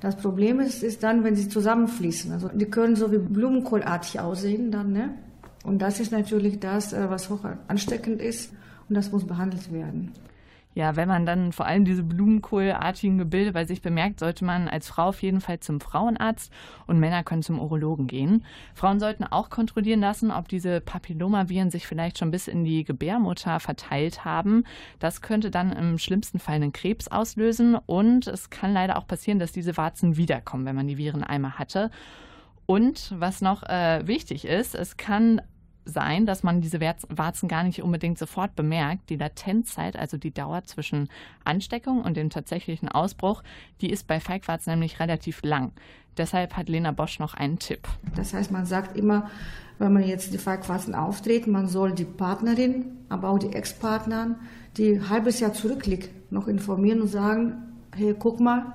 Das 0.00 0.16
Problem 0.16 0.58
ist, 0.58 0.82
ist 0.82 1.02
dann, 1.02 1.22
wenn 1.22 1.36
sie 1.36 1.48
zusammenfließen. 1.48 2.32
Also 2.32 2.48
die 2.48 2.64
können 2.64 2.96
so 2.96 3.12
wie 3.12 3.18
Blumenkohlartig 3.18 4.18
aussehen 4.18 4.72
dann, 4.72 4.92
ne? 4.92 5.14
Und 5.64 5.80
das 5.80 6.00
ist 6.00 6.10
natürlich 6.10 6.58
das, 6.58 6.92
äh, 6.92 7.08
was 7.10 7.30
hoch 7.30 7.44
ansteckend 7.68 8.20
ist 8.20 8.52
und 8.88 8.96
das 8.96 9.12
muss 9.12 9.26
behandelt 9.26 9.72
werden. 9.72 10.12
Ja, 10.74 10.96
wenn 10.96 11.08
man 11.08 11.26
dann 11.26 11.52
vor 11.52 11.66
allem 11.66 11.84
diese 11.84 12.02
blumenkohlartigen 12.02 13.18
Gebilde 13.18 13.52
bei 13.52 13.66
sich 13.66 13.82
bemerkt, 13.82 14.20
sollte 14.20 14.44
man 14.44 14.68
als 14.68 14.88
Frau 14.88 15.08
auf 15.08 15.22
jeden 15.22 15.42
Fall 15.42 15.60
zum 15.60 15.80
Frauenarzt 15.80 16.50
und 16.86 16.98
Männer 16.98 17.24
können 17.24 17.42
zum 17.42 17.60
Urologen 17.60 18.06
gehen. 18.06 18.44
Frauen 18.74 18.98
sollten 18.98 19.24
auch 19.24 19.50
kontrollieren 19.50 20.00
lassen, 20.00 20.30
ob 20.30 20.48
diese 20.48 20.80
Papillomaviren 20.80 21.70
sich 21.70 21.86
vielleicht 21.86 22.18
schon 22.18 22.30
bis 22.30 22.48
in 22.48 22.64
die 22.64 22.84
Gebärmutter 22.84 23.60
verteilt 23.60 24.24
haben. 24.24 24.64
Das 24.98 25.20
könnte 25.20 25.50
dann 25.50 25.72
im 25.72 25.98
schlimmsten 25.98 26.38
Fall 26.38 26.56
einen 26.56 26.72
Krebs 26.72 27.08
auslösen 27.08 27.74
und 27.74 28.26
es 28.26 28.48
kann 28.48 28.72
leider 28.72 28.96
auch 28.96 29.06
passieren, 29.06 29.38
dass 29.38 29.52
diese 29.52 29.76
Warzen 29.76 30.16
wiederkommen, 30.16 30.64
wenn 30.64 30.76
man 30.76 30.86
die 30.86 30.96
Viren 30.96 31.22
einmal 31.22 31.58
hatte. 31.58 31.90
Und 32.64 33.12
was 33.18 33.42
noch 33.42 33.64
äh, 33.64 34.06
wichtig 34.06 34.46
ist, 34.46 34.74
es 34.74 34.96
kann 34.96 35.42
sein, 35.84 36.26
dass 36.26 36.42
man 36.42 36.60
diese 36.60 36.80
Warz- 36.80 37.06
Warzen 37.08 37.48
gar 37.48 37.64
nicht 37.64 37.82
unbedingt 37.82 38.18
sofort 38.18 38.54
bemerkt. 38.54 39.10
Die 39.10 39.16
Latenzzeit, 39.16 39.96
also 39.96 40.16
die 40.16 40.32
Dauer 40.32 40.64
zwischen 40.64 41.08
Ansteckung 41.44 42.02
und 42.02 42.16
dem 42.16 42.30
tatsächlichen 42.30 42.88
Ausbruch, 42.88 43.42
die 43.80 43.90
ist 43.90 44.06
bei 44.06 44.20
Feigwarzen 44.20 44.70
nämlich 44.70 45.00
relativ 45.00 45.42
lang. 45.42 45.72
Deshalb 46.16 46.56
hat 46.56 46.68
Lena 46.68 46.92
Bosch 46.92 47.18
noch 47.18 47.34
einen 47.34 47.58
Tipp. 47.58 47.88
Das 48.14 48.34
heißt, 48.34 48.50
man 48.50 48.66
sagt 48.66 48.96
immer, 48.96 49.30
wenn 49.78 49.92
man 49.92 50.06
jetzt 50.06 50.32
die 50.32 50.38
Feigwarzen 50.38 50.94
auftritt, 50.94 51.46
man 51.46 51.66
soll 51.66 51.92
die 51.92 52.04
Partnerin, 52.04 52.98
aber 53.08 53.30
auch 53.30 53.38
die 53.38 53.52
Ex-Partnern, 53.52 54.36
die 54.76 54.92
ein 54.94 55.08
halbes 55.08 55.40
Jahr 55.40 55.54
zurückliegt, 55.54 56.10
noch 56.30 56.48
informieren 56.48 57.00
und 57.00 57.08
sagen, 57.08 57.54
hey, 57.94 58.14
guck 58.18 58.40
mal, 58.40 58.74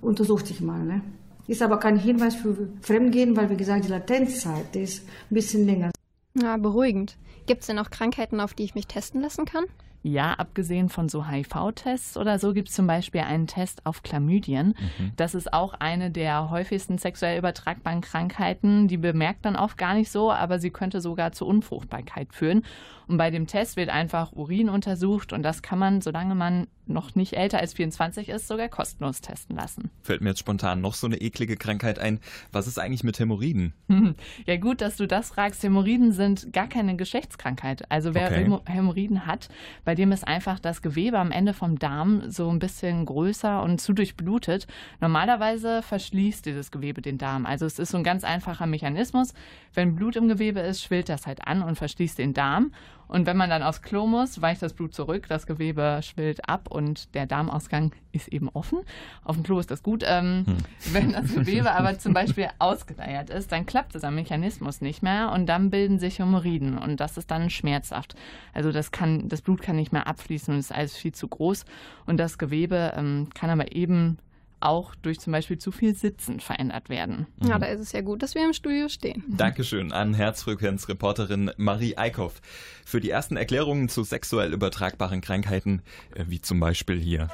untersuch 0.00 0.42
dich 0.42 0.60
mal. 0.60 0.82
Ne? 0.82 1.00
Ist 1.46 1.62
aber 1.62 1.78
kein 1.78 1.98
Hinweis 1.98 2.34
für 2.34 2.68
Fremdgehen, 2.80 3.36
weil, 3.36 3.50
wie 3.50 3.56
gesagt, 3.56 3.84
die 3.84 3.90
Latenzzeit 3.90 4.74
die 4.74 4.80
ist 4.80 5.06
ein 5.30 5.34
bisschen 5.34 5.66
länger. 5.66 5.90
Ja, 6.40 6.56
beruhigend. 6.56 7.16
Gibt 7.46 7.60
es 7.60 7.68
denn 7.68 7.78
auch 7.78 7.90
Krankheiten, 7.90 8.40
auf 8.40 8.54
die 8.54 8.64
ich 8.64 8.74
mich 8.74 8.86
testen 8.86 9.20
lassen 9.20 9.44
kann? 9.44 9.64
Ja, 10.06 10.34
abgesehen 10.34 10.90
von 10.90 11.08
so 11.08 11.26
HIV-Tests 11.26 12.18
oder 12.18 12.38
so 12.38 12.52
gibt 12.52 12.68
es 12.68 12.74
zum 12.74 12.86
Beispiel 12.86 13.22
einen 13.22 13.46
Test 13.46 13.86
auf 13.86 14.02
Chlamydien. 14.02 14.74
Das 15.16 15.34
ist 15.34 15.54
auch 15.54 15.72
eine 15.72 16.10
der 16.10 16.50
häufigsten 16.50 16.98
sexuell 16.98 17.38
übertragbaren 17.38 18.02
Krankheiten. 18.02 18.86
Die 18.86 18.98
bemerkt 18.98 19.44
man 19.44 19.56
oft 19.56 19.78
gar 19.78 19.94
nicht 19.94 20.10
so, 20.10 20.30
aber 20.30 20.58
sie 20.58 20.68
könnte 20.68 21.00
sogar 21.00 21.32
zur 21.32 21.46
Unfruchtbarkeit 21.46 22.34
führen. 22.34 22.66
Und 23.06 23.16
bei 23.16 23.30
dem 23.30 23.46
Test 23.46 23.78
wird 23.78 23.88
einfach 23.88 24.32
Urin 24.32 24.68
untersucht 24.68 25.32
und 25.32 25.42
das 25.42 25.62
kann 25.62 25.78
man, 25.78 26.02
solange 26.02 26.34
man 26.34 26.66
noch 26.86 27.14
nicht 27.14 27.32
älter 27.34 27.58
als 27.60 27.72
24 27.74 28.28
ist, 28.28 28.46
sogar 28.48 28.68
kostenlos 28.68 29.20
testen 29.20 29.56
lassen. 29.56 29.90
Fällt 30.02 30.20
mir 30.20 30.30
jetzt 30.30 30.40
spontan 30.40 30.80
noch 30.80 30.94
so 30.94 31.06
eine 31.06 31.16
eklige 31.20 31.56
Krankheit 31.56 31.98
ein. 31.98 32.20
Was 32.52 32.66
ist 32.66 32.78
eigentlich 32.78 33.04
mit 33.04 33.18
Hämorrhoiden? 33.18 33.72
Ja, 34.46 34.56
gut, 34.56 34.80
dass 34.80 34.96
du 34.96 35.06
das 35.06 35.30
fragst. 35.30 35.62
Hämorrhoiden 35.62 36.12
sind 36.12 36.52
gar 36.52 36.68
keine 36.68 36.96
Geschlechtskrankheit. 36.96 37.90
Also 37.90 38.14
wer 38.14 38.26
Okay. 38.26 38.44
Hämo- 38.44 38.62
Hämorrhoiden 38.68 39.26
hat, 39.26 39.48
bei 39.84 39.94
dem 39.94 40.12
ist 40.12 40.26
einfach 40.26 40.58
das 40.60 40.82
Gewebe 40.82 41.18
am 41.18 41.30
Ende 41.30 41.54
vom 41.54 41.78
Darm 41.78 42.30
so 42.30 42.50
ein 42.50 42.58
bisschen 42.58 43.06
größer 43.06 43.62
und 43.62 43.80
zu 43.80 43.92
durchblutet. 43.92 44.66
Normalerweise 45.00 45.82
verschließt 45.82 46.44
dieses 46.46 46.70
Gewebe 46.70 47.00
den 47.02 47.18
Darm. 47.18 47.46
Also 47.46 47.66
es 47.66 47.78
ist 47.78 47.90
so 47.90 47.98
ein 47.98 48.04
ganz 48.04 48.24
einfacher 48.24 48.66
Mechanismus. 48.66 49.32
Wenn 49.72 49.94
Blut 49.94 50.16
im 50.16 50.28
Gewebe 50.28 50.60
ist, 50.60 50.82
schwillt 50.82 51.08
das 51.08 51.26
halt 51.26 51.46
an 51.46 51.62
und 51.62 51.76
verschließt 51.76 52.18
den 52.18 52.34
Darm. 52.34 52.72
Und 53.08 53.26
wenn 53.26 53.36
man 53.36 53.50
dann 53.50 53.62
aufs 53.62 53.82
Klo 53.82 54.06
muss, 54.06 54.40
weicht 54.40 54.62
das 54.62 54.72
Blut 54.72 54.94
zurück, 54.94 55.26
das 55.28 55.46
Gewebe 55.46 56.00
schwillt 56.02 56.48
ab 56.48 56.68
und 56.70 57.14
der 57.14 57.26
Darmausgang 57.26 57.92
ist 58.12 58.28
eben 58.28 58.48
offen. 58.50 58.80
Auf 59.24 59.36
dem 59.36 59.42
Klo 59.42 59.58
ist 59.58 59.70
das 59.70 59.82
gut. 59.82 60.04
Ähm, 60.06 60.44
Wenn 60.92 61.12
das 61.12 61.32
Gewebe 61.34 61.72
aber 61.72 61.98
zum 61.98 62.14
Beispiel 62.14 62.48
ausgeleiert 62.58 63.30
ist, 63.30 63.52
dann 63.52 63.66
klappt 63.66 63.94
dieser 63.94 64.10
Mechanismus 64.10 64.80
nicht 64.80 65.02
mehr 65.02 65.32
und 65.32 65.46
dann 65.46 65.70
bilden 65.70 65.98
sich 65.98 66.18
Hämorrhoiden 66.18 66.78
und 66.78 67.00
das 67.00 67.16
ist 67.16 67.30
dann 67.30 67.50
schmerzhaft. 67.50 68.14
Also 68.52 68.72
das 68.72 68.90
kann, 68.90 69.28
das 69.28 69.42
Blut 69.42 69.62
kann 69.62 69.76
nicht 69.76 69.92
mehr 69.92 70.06
abfließen 70.06 70.54
und 70.54 70.60
ist 70.60 70.72
alles 70.72 70.96
viel 70.96 71.12
zu 71.12 71.28
groß 71.28 71.64
und 72.06 72.18
das 72.18 72.38
Gewebe 72.38 72.92
ähm, 72.96 73.28
kann 73.34 73.50
aber 73.50 73.72
eben 73.72 74.18
auch 74.64 74.94
durch 74.96 75.20
zum 75.20 75.32
Beispiel 75.32 75.58
zu 75.58 75.70
viel 75.70 75.94
Sitzen 75.94 76.40
verändert 76.40 76.88
werden. 76.88 77.26
Ja, 77.42 77.58
da 77.58 77.66
ist 77.66 77.80
es 77.80 77.92
ja 77.92 78.00
gut, 78.00 78.22
dass 78.22 78.34
wir 78.34 78.44
im 78.44 78.52
Studio 78.52 78.88
stehen. 78.88 79.24
Dankeschön 79.36 79.92
an 79.92 80.14
Herzfrequenz-Reporterin 80.14 81.50
Marie 81.56 81.96
Eickhoff 81.96 82.40
für 82.84 83.00
die 83.00 83.10
ersten 83.10 83.36
Erklärungen 83.36 83.88
zu 83.88 84.04
sexuell 84.04 84.52
übertragbaren 84.52 85.20
Krankheiten, 85.20 85.82
äh, 86.14 86.24
wie 86.28 86.40
zum 86.40 86.60
Beispiel 86.60 87.00
hier. 87.00 87.28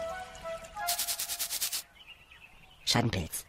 Scheidenpilz. 2.85 3.47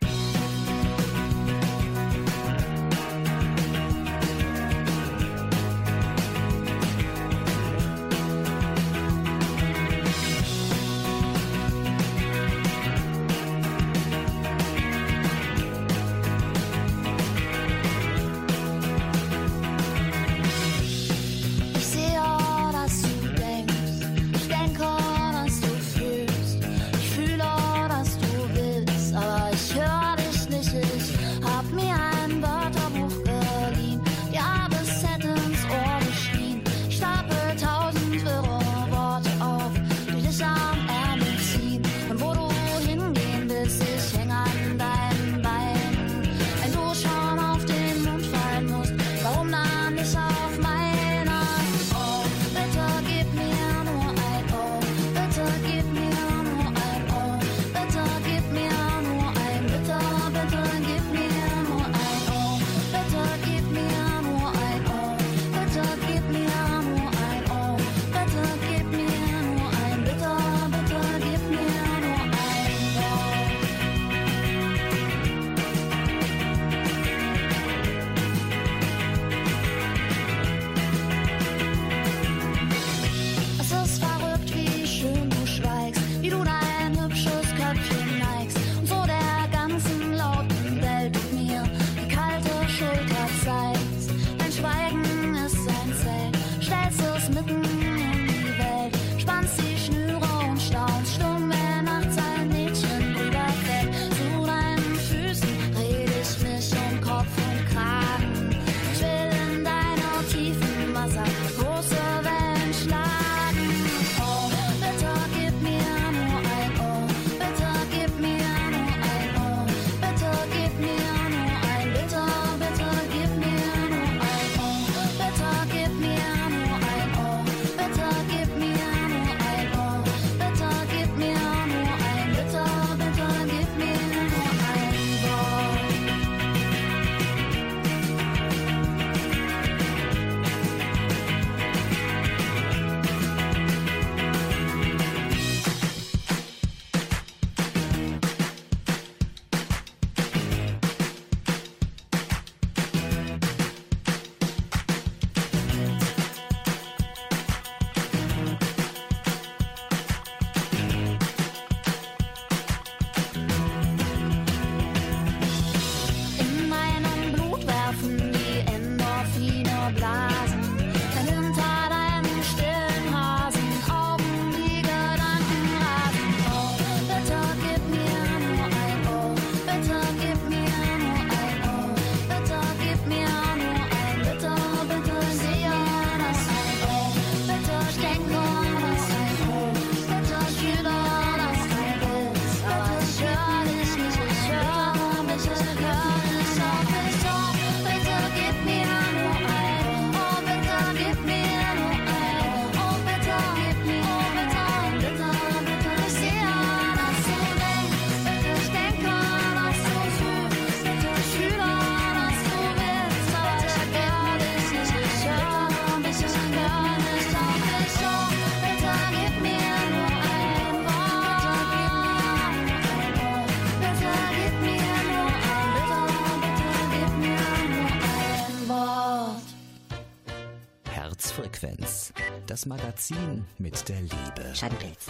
Das 232.52 232.66
Magazin 232.66 233.46
mit 233.60 233.88
der 233.88 234.02
Liebe. 234.02 234.54
Scheibenpilz. 234.54 235.08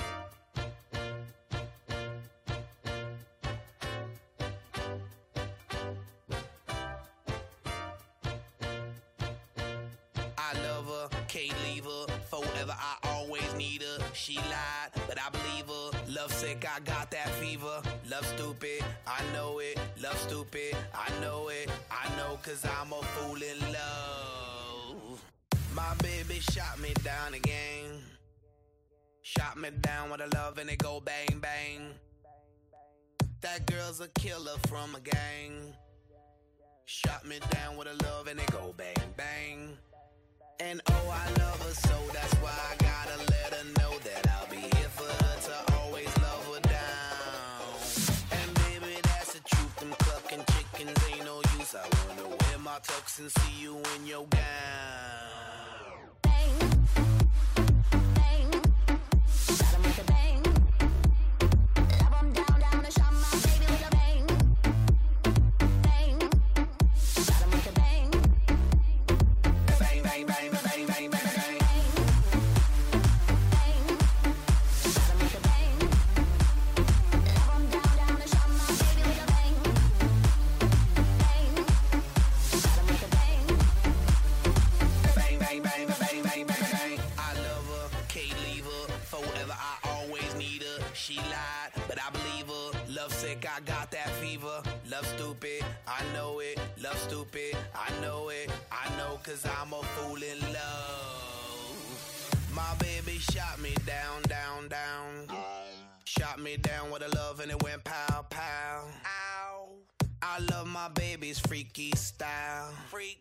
I 10.38 10.54
love 10.62 10.86
her, 10.86 11.10
can't 11.28 11.52
leave 11.66 11.86
her. 11.86 12.06
Forever, 12.30 12.76
I 12.78 12.98
always 13.10 13.52
need 13.58 13.82
her. 13.82 13.98
She 14.14 14.36
lied, 14.36 14.92
but 15.08 15.18
I 15.18 15.32
believe 15.32 15.66
her. 15.66 15.98
Love 16.14 16.32
sick, 16.32 16.64
I 16.64 16.80
got 16.82 17.10
that 17.10 17.30
fever. 17.40 17.82
Love 18.08 18.28
stupid, 18.38 18.84
I 19.08 19.24
know 19.34 19.58
it. 19.58 19.80
Love 20.00 20.20
stupid, 20.20 20.78
I 20.94 21.10
know 21.22 21.50
it. 21.50 21.72
I 21.90 22.08
know, 22.18 22.38
cause 22.44 22.64
I'm 22.66 22.92
a 22.94 23.01
shot 26.52 26.80
me 26.82 26.94
down 27.02 27.34
again. 27.34 28.04
Shot 29.22 29.58
me 29.58 29.70
down 29.80 30.12
with 30.12 30.20
a 30.20 30.28
love 30.36 30.58
and 30.58 30.70
it 30.70 30.80
go 30.80 31.00
bang 31.00 31.40
bang. 31.40 31.94
That 33.40 33.66
girl's 33.66 34.02
a 34.02 34.10
killer 34.10 34.58
from 34.68 34.94
a 34.96 35.00
gang. 35.00 35.74
Shot 36.86 37.26
me 37.26 37.40
down 37.52 37.78
with 37.78 37.88
a 37.88 38.04
love 38.04 38.28
and 38.28 38.38
it 38.38 38.52
go 38.52 38.74
bang 38.76 39.14
bang. 39.16 39.78
And 40.60 40.82
oh, 40.90 41.10
I 41.10 41.26
love 41.40 41.62
her 41.62 41.74
so 41.74 41.98
that's 42.14 42.34
why 42.44 42.52
I 42.52 42.76
gotta 42.84 43.18
let 43.32 43.54
her 43.54 43.66
know 43.80 43.98
that 44.00 44.28
I'll 44.32 44.48
be 44.48 44.58
here 44.58 44.92
for 45.00 45.08
her 45.24 45.36
to 45.48 45.74
always 45.78 46.12
love 46.18 46.46
her 46.54 46.62
down. 46.68 48.40
And 48.40 48.54
baby, 48.66 49.00
that's 49.04 49.34
the 49.34 49.40
truth. 49.40 49.76
Them 49.78 49.94
clucking 50.00 50.44
chickens 50.52 51.00
ain't 51.14 51.24
no 51.24 51.38
use. 51.58 51.76
I 51.76 51.88
wanna 52.08 52.28
wear 52.28 52.58
my 52.60 52.80
tux 52.80 53.20
and 53.20 53.32
see 53.32 53.62
you 53.62 53.78
in 53.96 54.06
your 54.06 54.26
gown. 54.28 55.41
Know 98.00 98.30
it. 98.30 98.52
I 98.72 98.90
know, 98.98 99.20
cause 99.24 99.46
I'm 99.46 99.74
a 99.74 99.82
fool 99.84 100.16
in 100.16 100.40
love. 100.54 102.52
My 102.54 102.74
baby 102.80 103.18
shot 103.18 103.60
me 103.60 103.74
down, 103.86 104.22
down, 104.24 104.68
down. 104.68 105.28
Shot 106.06 106.40
me 106.40 106.58
down 106.58 106.92
with 106.92 107.02
a 107.02 107.16
love 107.16 107.40
and 107.40 107.52
it 107.52 107.62
went 107.64 107.84
pow, 107.84 108.26
pow. 108.30 108.86
Ow. 109.06 109.70
I 110.22 110.40
love 110.52 110.68
my 110.68 110.90
baby's 110.90 111.40
freaky 111.40 111.92
style. 111.96 112.70
Freaky. 112.90 113.18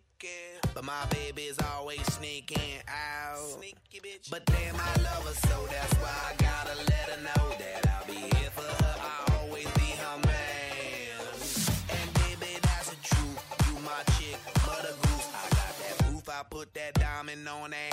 But 0.74 0.85
my 0.85 1.06
baby's 1.11 1.59
always 1.74 2.02
sneaking 2.12 2.83
out. 2.88 3.38
Sneaky 3.59 4.00
bitch. 4.00 4.30
But 4.30 4.44
damn, 4.46 4.76
I 4.76 4.94
love 5.02 5.24
her 5.24 5.48
so 5.48 5.66
that's 5.70 5.94
why 5.94 6.11
I 6.30 6.35
gotta 6.42 6.76
let 6.76 7.09
her 7.11 7.22
know 7.22 7.48
that 7.59 7.87
I'll 7.87 7.89
on 17.50 17.70
that 17.70 17.89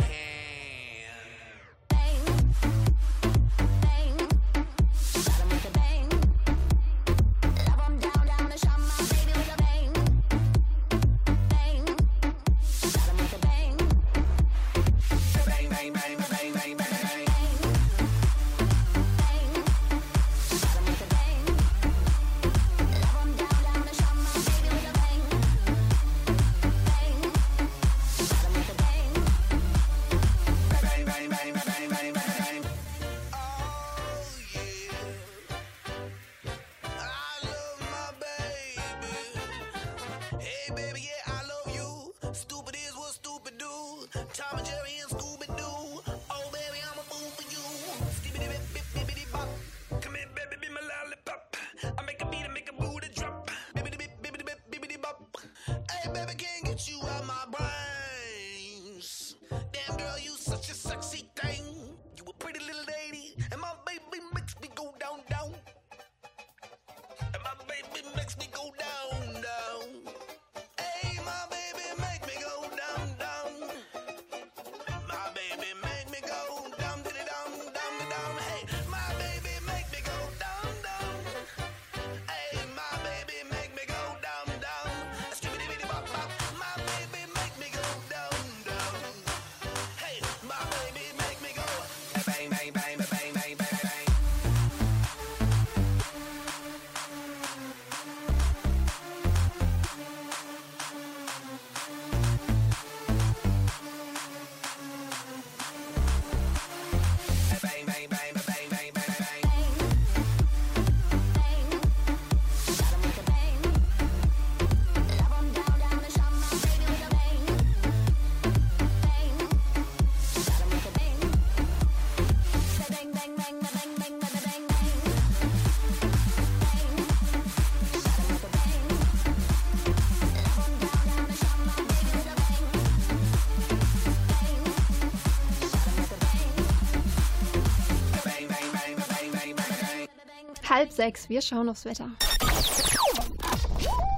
Halb 140.77 140.91
sechs, 140.91 141.27
wir 141.27 141.41
schauen 141.41 141.69
aufs 141.69 141.85
Wetter. 141.85 142.07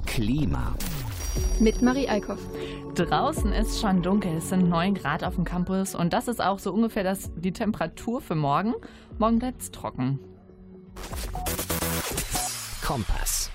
Klima. 0.05 0.75
Mit 1.61 1.81
Marie 1.81 2.09
Eickhoff. 2.09 2.41
Draußen 2.95 3.53
ist 3.53 3.79
schon 3.79 4.01
dunkel, 4.01 4.35
es 4.35 4.49
sind 4.49 4.67
9 4.67 4.95
Grad 4.95 5.23
auf 5.23 5.35
dem 5.35 5.45
Campus 5.45 5.95
und 5.95 6.11
das 6.11 6.27
ist 6.27 6.41
auch 6.41 6.59
so 6.59 6.73
ungefähr 6.73 7.05
das, 7.05 7.31
die 7.37 7.53
Temperatur 7.53 8.19
für 8.19 8.35
morgen. 8.35 8.73
Morgen 9.19 9.39
bleibt 9.39 9.61
es 9.61 9.71
trocken. 9.71 10.19
Kompass. 12.85 13.49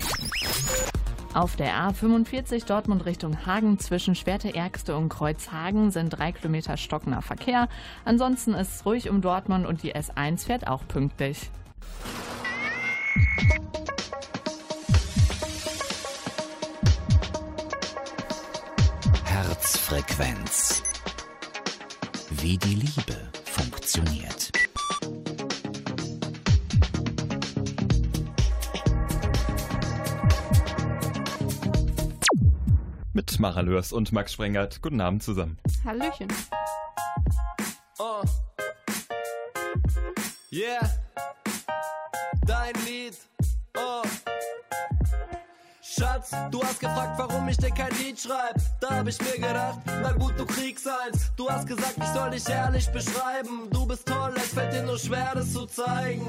Auf 1.35 1.55
der 1.57 1.75
A45 1.75 2.65
Dortmund 2.65 3.05
Richtung 3.05 3.45
Hagen 3.45 3.77
zwischen 3.77 4.15
Schwerte-Ergste 4.15 4.97
und 4.97 5.09
Kreuzhagen 5.09 5.91
sind 5.91 6.09
drei 6.09 6.31
Kilometer 6.31 6.75
stockender 6.75 7.21
Verkehr. 7.21 7.69
Ansonsten 8.03 8.55
ist 8.55 8.77
es 8.77 8.85
ruhig 8.87 9.11
um 9.11 9.21
Dortmund 9.21 9.67
und 9.67 9.83
die 9.83 9.93
S1 9.93 10.47
fährt 10.47 10.65
auch 10.65 10.87
pünktlich. 10.87 11.51
Herzfrequenz. 19.23 20.83
Wie 22.31 22.57
die 22.57 22.75
Liebe 22.75 23.31
funktioniert. 23.45 24.51
Mit 33.13 33.39
Mara 33.39 33.61
Lörs 33.61 33.91
und 33.93 34.11
Max 34.11 34.33
Sprengert. 34.33 34.81
Guten 34.81 35.01
Abend 35.01 35.23
zusammen. 35.23 35.57
Hallöchen. 35.85 36.27
Oh. 37.97 38.23
Yeah. 40.51 41.04
Schatz, 46.25 46.51
du 46.51 46.61
hast 46.63 46.79
gefragt, 46.79 47.17
warum 47.17 47.47
ich 47.47 47.57
dir 47.57 47.69
kein 47.69 47.91
Lied 47.97 48.19
schreib. 48.19 48.55
Da 48.79 48.97
hab 48.97 49.07
ich 49.07 49.19
mir 49.21 49.33
gedacht, 49.33 49.79
na 49.85 50.11
gut, 50.13 50.33
du 50.37 50.45
kriegst 50.45 50.87
eins. 50.87 51.31
Du 51.35 51.49
hast 51.49 51.67
gesagt, 51.67 51.95
ich 51.97 52.07
soll 52.07 52.31
dich 52.31 52.47
ehrlich 52.49 52.87
beschreiben. 52.89 53.69
Du 53.71 53.85
bist 53.85 54.07
toll, 54.07 54.33
es 54.35 54.53
fällt 54.53 54.73
dir 54.73 54.83
nur 54.83 54.97
schwer, 54.97 55.31
das 55.35 55.51
zu 55.51 55.65
zeigen. 55.65 56.27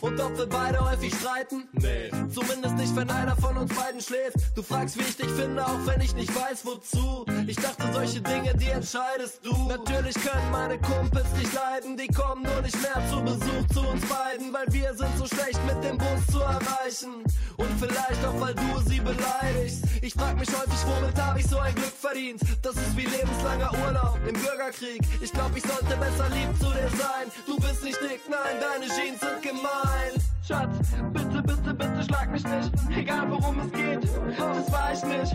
Und 0.00 0.20
ob 0.20 0.36
wir 0.36 0.46
beide 0.46 0.78
häufig 0.78 1.14
streiten? 1.14 1.68
Nee. 1.72 2.10
Zumindest 2.32 2.76
nicht, 2.76 2.94
wenn 2.96 3.08
einer 3.10 3.36
von 3.36 3.56
uns 3.56 3.74
beiden 3.74 4.00
schläft. 4.00 4.36
Du 4.54 4.62
fragst, 4.62 4.98
wie 4.98 5.02
ich 5.02 5.16
dich 5.16 5.30
finde, 5.30 5.64
auch 5.64 5.86
wenn 5.86 6.00
ich 6.00 6.14
nicht 6.14 6.34
weiß, 6.34 6.66
wozu. 6.66 7.24
Ich 7.46 7.56
dachte, 7.56 7.84
solche 7.92 8.20
Dinge, 8.20 8.54
die 8.54 8.68
entscheidest 8.68 9.40
du. 9.44 9.56
Natürlich 9.68 10.14
können 10.14 10.50
meine 10.50 10.78
Kumpels 10.78 11.32
dich 11.40 11.52
leiden. 11.52 11.96
Die 11.96 12.08
kommen 12.08 12.42
nur 12.42 12.62
nicht 12.62 12.76
mehr 12.82 13.02
zu 13.10 13.22
Besuch 13.22 13.66
zu 13.72 13.80
uns 13.88 14.04
beiden, 14.06 14.52
weil 14.52 14.66
wir 14.70 14.94
sind 14.94 15.16
so 15.16 15.26
schlecht 15.26 15.60
mit 15.66 15.82
dem 15.82 15.98
Bus 15.98 16.26
zu 16.30 16.40
erreichen. 16.40 17.24
Und 17.56 17.70
vielleicht 17.78 18.24
auch, 18.26 18.40
weil 18.40 18.54
du 18.54 18.80
sie 18.86 19.00
beleidigst. 19.00 19.84
Ich 20.02 20.12
frag 20.12 20.38
mich 20.38 20.48
häufig, 20.48 20.80
womit 20.86 21.18
hab 21.20 21.38
ich 21.38 21.46
so 21.46 21.58
ein 21.58 21.74
Glück 21.74 21.94
verdient? 21.98 22.40
Das 22.62 22.74
ist 22.74 22.96
wie 22.96 23.06
lebenslanger 23.06 23.72
Urlaub 23.86 24.18
im 24.26 24.34
Bürgerkrieg. 24.34 25.00
Ich 25.22 25.32
glaub, 25.32 25.56
ich 25.56 25.62
sollte 25.62 25.96
besser 25.96 26.28
lieb 26.30 26.50
zu 26.58 26.66
dir 26.66 26.90
sein. 26.98 27.30
Du 27.46 27.56
bist 27.56 27.82
nicht 27.82 28.00
dick, 28.02 28.20
nein, 28.28 28.56
deine 28.60 28.86
Jeans 28.86 29.20
sind 29.20 29.42
gemein. 29.44 30.12
Schatz, 30.46 30.76
bitte, 31.12 31.42
bitte, 31.42 31.74
bitte 31.74 32.00
schlag 32.04 32.30
mich 32.32 32.44
nicht. 32.44 32.70
Egal 32.96 33.30
worum 33.30 33.60
es 33.60 33.72
geht, 33.72 34.04
das 34.04 34.72
war 34.72 34.92
ich 34.92 35.04
nicht. 35.04 35.32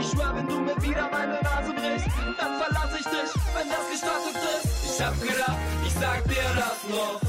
Ich 0.00 0.08
schwör, 0.10 0.32
wenn 0.34 0.46
du 0.48 0.60
mir 0.60 0.76
wieder 0.82 1.08
meine 1.10 1.38
Nase 1.42 1.72
brichst, 1.72 2.08
dann 2.40 2.52
verlass 2.60 2.92
ich 2.98 3.06
dich, 3.06 3.30
wenn 3.54 3.68
das 3.68 3.84
gestartet 3.92 4.36
ist. 4.54 4.66
Ich 4.84 5.04
hab 5.04 5.14
gedacht, 5.20 5.60
ich 5.86 5.94
sag 5.94 6.24
dir 6.24 6.48
das 6.56 6.78
noch. 6.88 7.20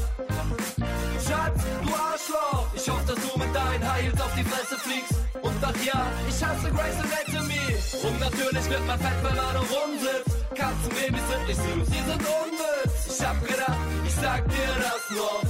Schatz, 1.26 1.60
du 1.84 1.90
Arschloch. 1.92 2.66
Ich 2.74 2.88
hoffe, 2.88 3.06
dass 3.06 3.20
du 3.24 3.38
mit 3.38 3.54
deinen 3.54 3.84
Heels 3.92 4.20
auf 4.20 4.34
die 4.34 4.44
Fresse 4.44 4.76
fliegst. 4.78 5.14
Und 5.42 5.56
ach 5.62 5.76
ja, 5.84 6.06
ich 6.28 6.44
hasse 6.44 6.70
Grace 6.70 7.00
Anatomy. 7.04 7.66
Und 8.08 8.20
natürlich 8.20 8.68
wird 8.70 8.86
man 8.86 8.98
fett, 8.98 9.18
wenn 9.22 9.36
man 9.36 9.56
rumsitzt. 9.56 10.32
Katzenbabys 10.56 11.26
sind 11.28 11.44
nicht 11.48 11.60
süß, 11.60 11.88
die 11.88 12.04
sind 12.08 12.22
unnütz. 12.24 13.18
Ich 13.20 13.26
hab 13.26 13.38
gedacht, 13.46 13.80
ich 14.06 14.14
sag 14.14 14.48
dir 14.48 14.72
das 14.80 15.16
noch. 15.16 15.42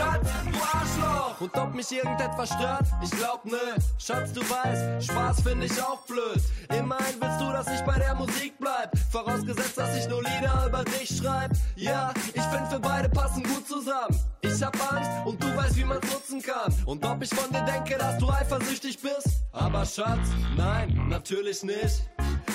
Schatz, 0.00 0.30
du 0.50 0.58
Arschloch! 0.78 1.40
Und 1.40 1.58
ob 1.58 1.74
mich 1.74 1.92
irgendetwas 1.92 2.48
stört? 2.48 2.86
Ich 3.02 3.10
glaub 3.10 3.44
ne. 3.44 3.58
Schatz, 3.98 4.32
du 4.32 4.40
weißt, 4.40 5.10
Spaß 5.10 5.42
find 5.42 5.62
ich 5.62 5.82
auch 5.82 6.00
blöd. 6.06 6.40
Immerhin 6.70 7.16
willst 7.20 7.40
du, 7.40 7.52
dass 7.52 7.66
ich 7.68 7.80
bei 7.82 7.98
der 7.98 8.14
Musik 8.14 8.54
bleib. 8.58 8.96
Vorausgesetzt, 9.10 9.76
dass 9.76 9.96
ich 9.98 10.08
nur 10.08 10.22
Lieder 10.22 10.66
über 10.66 10.84
dich 10.84 11.18
schreib. 11.18 11.50
Ja, 11.76 12.14
ich 12.32 12.42
find, 12.42 12.70
wir 12.70 12.78
beide 12.78 13.10
passen 13.10 13.42
gut 13.42 13.68
zusammen. 13.68 14.18
Ich 14.42 14.62
hab 14.62 14.92
Angst 14.92 15.10
und 15.24 15.42
du 15.42 15.56
weißt, 15.56 15.76
wie 15.76 15.84
man's 15.84 16.06
nutzen 16.10 16.42
kann. 16.42 16.74
Und 16.86 17.04
ob 17.04 17.22
ich 17.22 17.30
von 17.30 17.50
dir 17.52 17.64
denke, 17.64 17.98
dass 17.98 18.18
du 18.18 18.30
eifersüchtig 18.30 18.98
bist? 19.00 19.42
Aber 19.52 19.84
Schatz, 19.84 20.28
nein, 20.56 20.98
natürlich 21.08 21.62
nicht. 21.62 22.08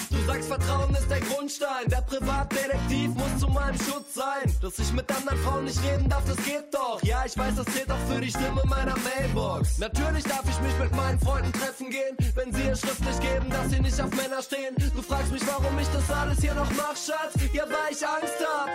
Du 0.10 0.32
sagst, 0.32 0.48
Vertrauen 0.48 0.96
ist 0.96 1.10
der 1.10 1.20
Grundstein. 1.20 1.88
Der 1.88 2.02
Privatdetektiv 2.02 3.14
muss 3.14 3.38
zu 3.40 3.48
meinem 3.48 3.76
Schutz 3.76 4.16
sein. 4.16 4.52
Dass 4.62 4.80
ich 4.80 4.92
mit 4.94 5.12
anderen 5.16 5.38
Frauen 5.40 5.66
nicht 5.66 5.80
reden 5.84 6.10
darf, 6.10 6.24
das 6.26 6.38
geht 6.38 6.74
doch. 6.74 7.04
Ja, 7.04 7.24
ich 7.26 7.38
weiß, 7.38 7.56
das 7.56 7.66
zählt 7.68 7.92
auch 7.92 8.00
für 8.10 8.22
die 8.22 8.30
Stimme 8.30 8.64
meiner 8.66 8.96
Mailbox. 8.98 9.78
Natürlich 9.78 10.24
darf 10.24 10.44
ich 10.50 10.60
mich 10.62 10.78
mit 10.80 10.96
meinen 10.96 11.20
Freunden 11.20 11.52
treffen 11.54 11.90
gehen, 11.90 12.16
wenn 12.36 12.54
sie 12.54 12.64
es 12.64 12.82
schriftlich 12.82 13.20
geben, 13.20 13.50
dass 13.50 13.70
sie 13.70 13.80
nicht 13.80 14.00
auf 14.02 14.10
Männer 14.16 14.42
stehen. 14.42 14.74
Du 14.96 15.02
fragst 15.02 15.32
mich, 15.32 15.46
warum 15.46 15.78
ich 15.78 15.88
das 15.90 16.10
alles 16.10 16.40
hier 16.40 16.56
noch 16.56 16.72
mach, 16.72 16.96
Schatz. 16.96 17.34
Ja, 17.54 17.64
weil 17.64 17.92
ich 17.92 18.08
Angst 18.08 18.40
hab. 18.42 18.70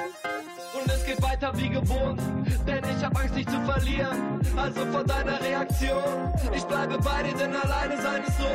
Und 0.80 0.92
es 0.92 1.04
geht 1.04 1.20
weiter 1.22 1.52
wie 1.56 1.68
gewohnt, 1.68 2.20
denn 2.66 2.84
ich 2.96 2.99
hab 3.04 3.18
Angst, 3.18 3.34
dich 3.34 3.46
zu 3.46 3.60
verlieren. 3.62 4.40
Also 4.56 4.84
vor 4.92 5.04
deiner 5.04 5.40
Reaktion. 5.40 6.34
Ich 6.54 6.64
bleibe 6.64 6.98
bei 6.98 7.22
dir, 7.22 7.34
denn 7.36 7.54
alleine 7.54 8.00
sein 8.02 8.22
ist 8.24 8.36
so. 8.38 8.50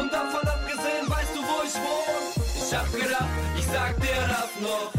Und 0.00 0.12
davon 0.12 0.46
abgesehen, 0.48 1.04
weißt 1.06 1.34
du, 1.34 1.40
wo 1.40 1.62
ich 1.64 1.74
wohne. 1.74 2.46
Ich 2.56 2.74
hab 2.74 2.92
gedacht, 2.92 3.30
ich 3.56 3.66
sag 3.66 3.96
dir 3.96 4.22
das 4.28 4.50
noch. 4.60 4.90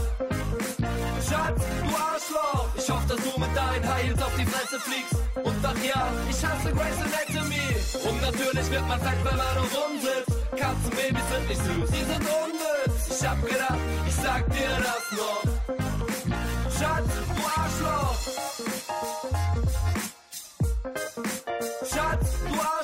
Schatz, 1.28 1.62
du 1.84 1.92
Arschloch. 1.96 2.68
Ich 2.78 2.90
hoffe, 2.90 3.08
dass 3.08 3.18
du 3.18 3.40
mit 3.40 3.56
deinen 3.56 3.84
Heels 3.84 4.22
auf 4.22 4.36
die 4.40 4.46
Fresse 4.46 4.80
fliegst. 4.80 5.16
Und 5.44 5.56
ach 5.64 5.76
ja, 5.84 6.08
ich 6.30 6.46
hasse 6.46 6.72
Grace 6.72 7.02
Anatomy. 7.04 7.68
Und 8.08 8.22
natürlich 8.22 8.72
wird 8.72 8.88
man 8.88 9.00
fett, 9.02 9.20
wenn 9.24 9.38
man 9.38 9.58
rumsitzt. 9.58 10.32
Katzenbabys 10.52 11.28
sind 11.30 11.50
nicht 11.50 11.62
süß, 11.62 11.90
die 11.92 12.06
sind 12.06 12.24
unnütz. 12.24 13.20
Ich 13.20 13.28
hab 13.28 13.42
gedacht, 13.46 13.80
ich 14.08 14.16
sag 14.16 14.46
dir 14.50 14.70
das 14.80 15.20
noch. 15.20 15.57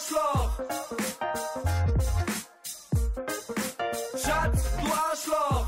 Arschloch. 0.04 0.60
Schatz, 4.18 4.64
du 4.78 4.88
Arschloch. 4.92 5.68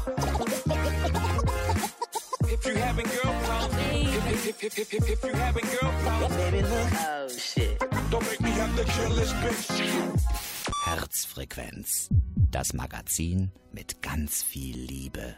If 2.52 2.66
you 2.66 2.76
having 2.76 3.06
girl 3.06 3.34
problems, 3.44 4.16
if, 4.16 4.46
if, 4.48 4.64
if, 4.64 4.78
if, 4.80 4.94
if, 4.94 5.10
if 5.10 5.24
you 5.24 5.34
having 5.34 5.66
girl 5.66 5.92
problems, 6.04 6.36
baby, 6.36 6.62
look, 6.62 6.92
oh 6.94 7.30
shit. 7.30 7.80
Don't 8.12 8.26
make 8.26 8.42
me 8.42 8.52
have 8.52 8.76
to 8.76 8.84
kill 8.84 9.10
this 9.16 9.34
bitch. 9.34 9.86
Herzfrequenz. 10.86 12.10
Das 12.52 12.74
Magazin 12.74 13.52
mit 13.72 14.02
ganz 14.02 14.44
viel 14.44 14.78
Liebe. 14.78 15.36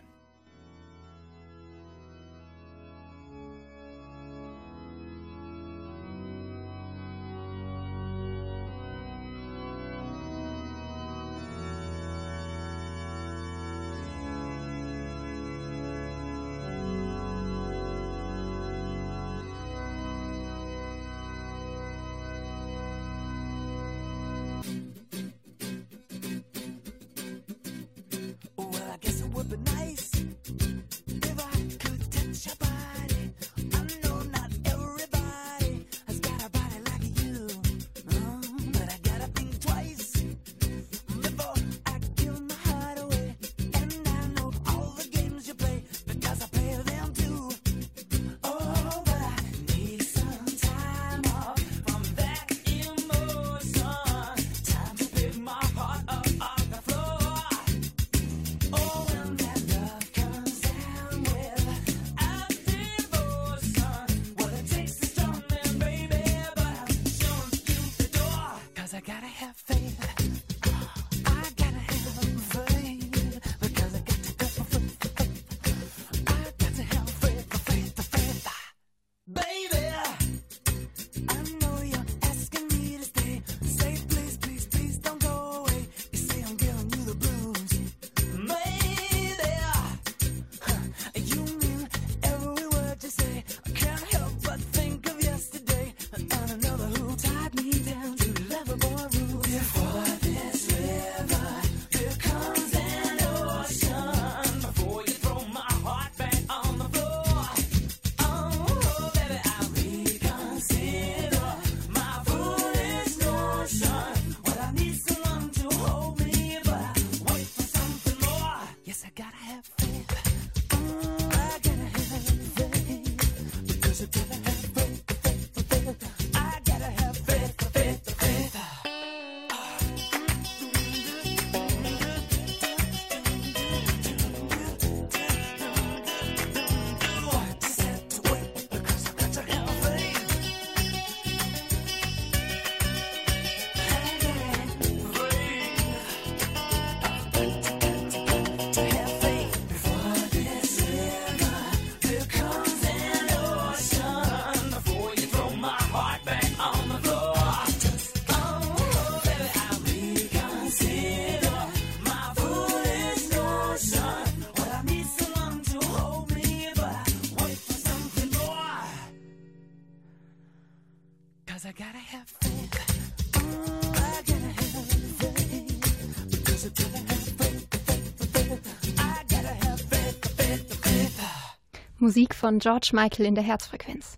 Musik 182.08 182.36
von 182.36 182.60
George 182.60 182.92
Michael 182.94 183.26
in 183.26 183.36
der 183.36 183.44
Herzfrequenz. 183.44 184.18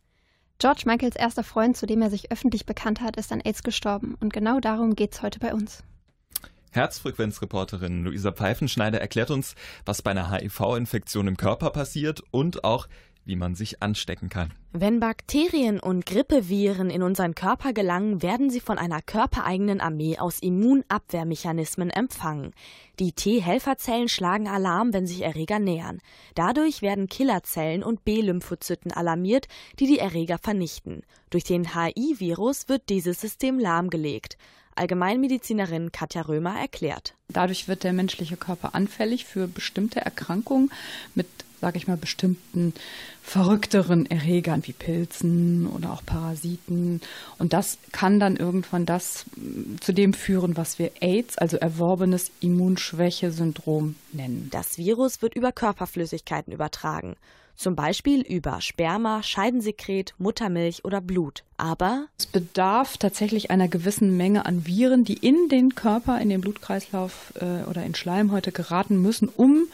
George 0.60 0.84
Michaels 0.86 1.16
erster 1.16 1.44
Freund, 1.44 1.76
zu 1.76 1.88
dem 1.88 2.04
er 2.04 2.12
sich 2.12 2.32
öffentlich 2.32 2.68
bekannt 2.68 3.02
hat, 3.02 3.18
ist 3.18 3.32
an 3.32 3.42
AIDS 3.42 3.64
gestorben. 3.64 4.16
Und 4.20 4.32
genau 4.32 4.60
darum 4.60 4.96
geht's 4.96 5.24
heute 5.24 5.40
bei 5.40 5.56
uns. 5.56 5.82
Herzfrequenzreporterin 6.70 8.04
Luisa 8.04 8.32
Pfeifenschneider 8.32 9.02
erklärt 9.02 9.32
uns, 9.32 9.56
was 9.86 10.04
bei 10.04 10.12
einer 10.12 10.30
HIV-Infektion 10.30 11.28
im 11.28 11.36
Körper 11.36 11.72
passiert 11.72 12.22
und 12.30 12.64
auch, 12.64 12.88
wie 13.30 13.36
man 13.36 13.56
sich 13.56 13.82
anstecken 13.82 14.28
kann. 14.28 14.52
Wenn 14.74 15.00
Bakterien 15.00 15.80
und 15.80 16.06
Grippeviren 16.06 16.90
in 16.90 17.04
unseren 17.04 17.36
Körper 17.36 17.74
gelangen, 17.74 18.22
werden 18.24 18.50
sie 18.50 18.60
von 18.60 18.78
einer 18.80 19.02
körpereigenen 19.02 19.82
Armee 19.82 20.18
aus 20.18 20.40
Immunabwehrmechanismen 20.40 21.92
empfangen. 21.92 22.54
Die 23.00 23.12
T-Helferzellen 23.12 24.10
schlagen 24.10 24.48
Alarm, 24.48 24.94
wenn 24.94 25.06
sich 25.06 25.22
Erreger 25.22 25.60
nähern. 25.60 26.00
Dadurch 26.34 26.82
werden 26.82 27.08
Killerzellen 27.08 27.84
und 27.84 28.04
B-Lymphozyten 28.04 28.92
alarmiert, 28.92 29.48
die 29.80 29.86
die 29.86 30.00
Erreger 30.00 30.40
vernichten. 30.40 31.04
Durch 31.30 31.44
den 31.44 31.76
HI-Virus 31.76 32.68
wird 32.68 32.90
dieses 32.90 33.22
System 33.22 33.60
lahmgelegt. 33.60 34.38
Allgemeinmedizinerin 34.76 35.92
Katja 35.92 36.24
Römer 36.24 36.60
erklärt. 36.60 37.14
Dadurch 37.28 37.68
wird 37.68 37.84
der 37.84 37.94
menschliche 37.94 38.38
Körper 38.38 38.74
anfällig 38.74 39.26
für 39.26 39.48
bestimmte 39.48 40.00
Erkrankungen 40.00 40.72
mit 41.14 41.28
sage 41.62 41.78
ich 41.78 41.88
mal, 41.88 41.98
bestimmten 41.98 42.74
verrückteren 43.22 44.10
Erregern 44.10 44.66
wie 44.66 44.74
Pilzen 44.74 45.68
oder 45.68 45.92
auch 45.92 46.04
Parasiten. 46.06 47.02
Und 47.38 47.54
das 47.54 47.78
kann 47.92 48.20
dann 48.20 48.38
irgendwann 48.38 48.86
das 48.86 49.26
mm, 49.36 49.76
zu 49.82 49.94
dem 49.94 50.14
führen, 50.14 50.58
was 50.58 50.80
wir 50.80 50.92
AIDS, 51.02 51.38
also 51.38 51.58
erworbenes 51.58 52.32
Immunschwäche-Syndrom 52.40 53.96
nennen. 54.12 54.50
Das 54.52 54.78
Virus 54.78 55.22
wird 55.22 55.36
über 55.36 55.52
Körperflüssigkeiten 55.52 56.54
übertragen. 56.54 57.16
Zum 57.60 57.76
Beispiel 57.76 58.22
über 58.22 58.62
Sperma, 58.62 59.22
Scheidensekret, 59.22 60.14
Muttermilch 60.18 60.86
oder 60.86 61.02
Blut. 61.02 61.44
Aber 61.58 62.06
es 62.18 62.26
bedarf 62.26 62.98
tatsächlich 62.98 63.52
einer 63.52 63.68
gewissen 63.68 64.16
Menge 64.16 64.46
an 64.46 64.66
Viren, 64.66 65.04
die 65.04 65.16
in 65.16 65.50
den 65.50 65.76
Körper, 65.76 66.22
in 66.22 66.30
den 66.30 66.40
Blutkreislauf 66.40 67.34
äh, 67.36 67.70
oder 67.70 67.84
in 67.84 67.96
Schleimhäute 67.96 68.54
geraten 68.54 69.02
müssen, 69.02 69.28
um 69.28 69.68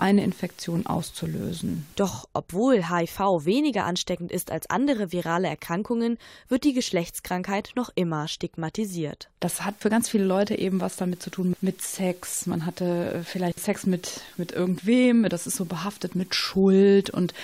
eine 0.00 0.24
Infektion 0.24 0.86
auszulösen. 0.86 1.86
Doch 1.96 2.28
obwohl 2.32 2.88
HIV 2.88 3.44
weniger 3.44 3.84
ansteckend 3.84 4.32
ist 4.32 4.50
als 4.50 4.70
andere 4.70 5.12
virale 5.12 5.48
Erkrankungen, 5.48 6.18
wird 6.48 6.64
die 6.64 6.72
Geschlechtskrankheit 6.72 7.72
noch 7.74 7.90
immer 7.94 8.28
stigmatisiert. 8.28 9.28
Das 9.40 9.64
hat 9.64 9.76
für 9.78 9.90
ganz 9.90 10.08
viele 10.08 10.24
Leute 10.24 10.58
eben 10.58 10.80
was 10.80 10.96
damit 10.96 11.22
zu 11.22 11.30
tun 11.30 11.54
mit 11.60 11.82
Sex. 11.82 12.46
Man 12.46 12.66
hatte 12.66 13.22
vielleicht 13.24 13.60
Sex 13.60 13.86
mit, 13.86 14.22
mit 14.36 14.52
irgendwem, 14.52 15.28
das 15.28 15.46
ist 15.46 15.56
so 15.56 15.64
behaftet 15.64 16.14
mit 16.14 16.34
Schuld 16.34 17.10
und 17.10 17.34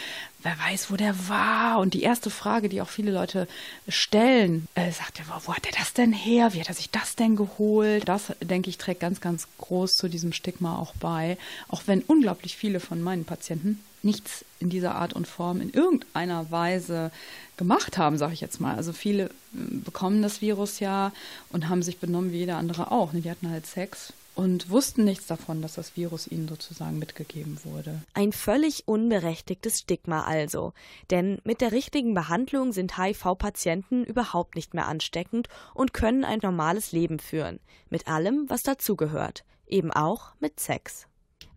wer 0.45 0.59
weiß, 0.59 0.91
wo 0.91 0.97
der 0.97 1.29
war. 1.29 1.79
Und 1.81 1.95
die 1.95 2.03
erste 2.03 2.31
Frage, 2.31 2.69
die 2.69 2.81
auch 2.81 2.89
viele 2.89 3.11
Leute 3.11 3.49
stellen, 3.89 4.69
äh, 4.75 4.93
sagt 4.93 5.19
er, 5.19 5.25
wo 5.45 5.55
hat 5.55 5.67
er 5.67 5.73
das 5.79 5.93
denn 5.93 6.13
her? 6.13 6.53
Wie 6.55 6.61
hat 6.61 6.69
er 6.69 6.75
sich 6.75 6.91
das 6.91 7.17
denn 7.17 7.35
geholt? 7.35 8.09
Das, 8.09 8.33
denke 8.41 8.71
ich, 8.71 8.79
trägt 8.79 9.01
ganz, 9.01 9.21
ganz 9.21 9.49
groß 9.59 9.97
zu 9.97 10.09
diesem 10.09 10.33
Stigma 10.33 10.79
auch 10.79 10.95
bei. 11.01 11.39
Auch 11.69 11.83
wenn 11.87 12.03
unglaublich 12.03 12.57
viele 12.57 12.79
von 12.79 13.03
meinen 13.03 13.25
Patienten 13.25 13.81
nichts 14.03 14.45
in 14.61 14.69
dieser 14.69 14.95
Art 14.95 15.15
und 15.15 15.27
Form 15.27 15.61
in 15.63 15.71
irgendeiner 15.73 16.51
Weise 16.51 17.11
gemacht 17.57 17.97
haben, 17.97 18.19
sage 18.19 18.35
ich 18.35 18.41
jetzt 18.41 18.61
mal. 18.61 18.77
Also 18.77 18.93
viele 18.93 19.25
äh, 19.25 19.31
bekommen 19.53 20.23
das 20.23 20.41
Virus 20.41 20.79
ja 20.79 21.13
und 21.51 21.69
haben 21.69 21.83
sich 21.83 21.99
benommen 21.99 22.33
wie 22.33 22.39
jeder 22.39 22.59
andere 22.59 22.93
auch. 22.93 23.13
Die 23.13 23.31
hatten 23.31 23.51
halt 23.51 23.67
Sex, 23.67 24.13
und 24.35 24.71
wussten 24.71 25.05
nichts 25.05 25.27
davon, 25.27 25.63
dass 25.63 25.75
das 25.75 25.97
Virus 25.97 26.27
ihnen 26.27 26.49
sozusagen 26.49 26.99
mitgegeben 26.99 27.59
wurde. 27.65 28.03
Ein 28.15 28.33
völlig 28.33 28.89
unberechtigtes 28.89 29.81
Stigma 29.81 30.25
also. 30.25 30.73
Denn 31.11 31.41
mit 31.45 31.61
der 31.61 31.73
richtigen 31.73 32.15
Behandlung 32.15 32.73
sind 32.73 32.99
HIV-Patienten 32.99 34.05
überhaupt 34.05 34.57
nicht 34.57 34.75
mehr 34.75 34.89
ansteckend 34.89 35.49
und 35.73 35.95
können 35.95 36.25
ein 36.25 36.41
normales 36.43 36.93
Leben 36.93 37.19
führen. 37.19 37.61
Mit 37.91 38.09
allem, 38.09 38.47
was 38.49 38.63
dazugehört. 38.63 39.45
Eben 39.67 39.93
auch 39.93 40.35
mit 40.41 40.59
Sex. 40.59 41.07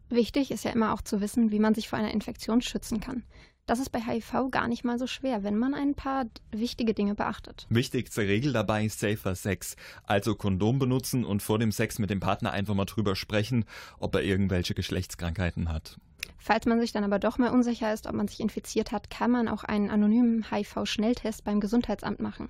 Wichtig 0.09 0.51
ist 0.51 0.63
ja 0.63 0.71
immer 0.71 0.93
auch 0.93 1.01
zu 1.01 1.19
wissen, 1.19 1.51
wie 1.51 1.59
man 1.59 1.75
sich 1.75 1.89
vor 1.89 1.99
einer 1.99 2.13
Infektion 2.13 2.61
schützen 2.61 3.01
kann. 3.01 3.23
Das 3.67 3.79
ist 3.79 3.89
bei 3.89 3.99
HIV 3.99 4.49
gar 4.49 4.69
nicht 4.69 4.85
mal 4.85 4.97
so 4.97 5.07
schwer, 5.07 5.43
wenn 5.43 5.57
man 5.57 5.73
ein 5.73 5.93
paar 5.93 6.25
wichtige 6.51 6.93
Dinge 6.93 7.15
beachtet. 7.15 7.67
Wichtigste 7.69 8.21
Regel 8.21 8.53
dabei 8.53 8.85
ist 8.85 9.01
Safer 9.01 9.35
Sex. 9.35 9.75
Also 10.03 10.35
Kondom 10.35 10.79
benutzen 10.79 11.25
und 11.25 11.43
vor 11.43 11.59
dem 11.59 11.73
Sex 11.73 11.99
mit 11.99 12.09
dem 12.09 12.21
Partner 12.21 12.51
einfach 12.51 12.75
mal 12.75 12.85
drüber 12.85 13.17
sprechen, 13.17 13.65
ob 13.99 14.15
er 14.15 14.23
irgendwelche 14.23 14.73
Geschlechtskrankheiten 14.73 15.69
hat. 15.69 15.99
Falls 16.37 16.65
man 16.65 16.79
sich 16.79 16.93
dann 16.93 17.03
aber 17.03 17.19
doch 17.19 17.39
mal 17.39 17.51
unsicher 17.51 17.93
ist, 17.93 18.07
ob 18.07 18.13
man 18.13 18.29
sich 18.29 18.39
infiziert 18.39 18.93
hat, 18.93 19.09
kann 19.09 19.31
man 19.31 19.49
auch 19.49 19.65
einen 19.65 19.89
anonymen 19.89 20.49
HIV-Schnelltest 20.49 21.43
beim 21.43 21.59
Gesundheitsamt 21.59 22.21
machen. 22.21 22.49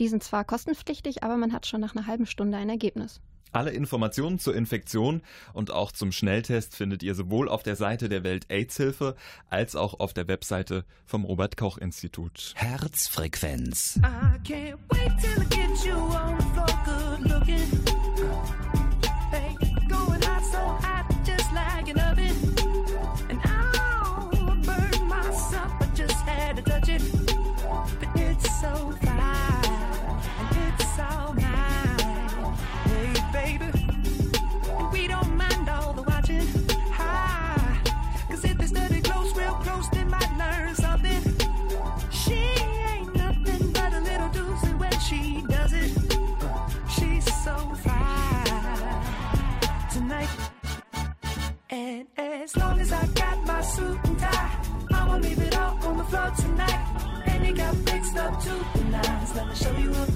Die 0.00 0.08
sind 0.08 0.22
zwar 0.22 0.44
kostenpflichtig, 0.44 1.22
aber 1.22 1.38
man 1.38 1.54
hat 1.54 1.64
schon 1.64 1.80
nach 1.80 1.96
einer 1.96 2.06
halben 2.06 2.26
Stunde 2.26 2.58
ein 2.58 2.68
Ergebnis. 2.68 3.22
Alle 3.52 3.70
Informationen 3.70 4.38
zur 4.38 4.56
Infektion 4.56 5.20
und 5.52 5.70
auch 5.70 5.92
zum 5.92 6.10
Schnelltest 6.10 6.74
findet 6.74 7.02
ihr 7.02 7.14
sowohl 7.14 7.50
auf 7.50 7.62
der 7.62 7.76
Seite 7.76 8.08
der 8.08 8.24
Welt-AIDS-Hilfe 8.24 9.14
als 9.50 9.76
auch 9.76 10.00
auf 10.00 10.14
der 10.14 10.26
Webseite 10.26 10.86
vom 11.04 11.24
Robert-Koch-Institut. 11.24 12.54
Herzfrequenz. 12.56 14.00
So 18.16 18.31
up 58.22 58.40
to 58.40 58.50
the 58.78 58.84
nines. 58.84 59.34
Let 59.34 59.48
me 59.48 59.54
show 59.54 59.76
you 59.76 60.11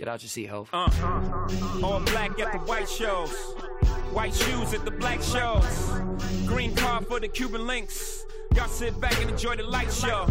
Get 0.00 0.08
out 0.08 0.22
your 0.22 0.30
seat, 0.30 0.46
ho. 0.46 0.66
Uh, 0.72 0.88
all 1.84 2.00
black 2.00 2.40
at 2.40 2.52
the 2.52 2.58
white 2.60 2.88
shows. 2.88 3.32
White 4.14 4.32
shoes 4.32 4.72
at 4.72 4.82
the 4.86 4.90
black 4.90 5.20
shows. 5.20 5.90
Green 6.46 6.74
car 6.74 7.02
for 7.02 7.20
the 7.20 7.28
Cuban 7.28 7.66
links. 7.66 8.24
Y'all 8.56 8.66
sit 8.66 8.98
back 8.98 9.20
and 9.20 9.28
enjoy 9.28 9.56
the 9.56 9.62
light 9.62 9.92
show. 9.92 10.24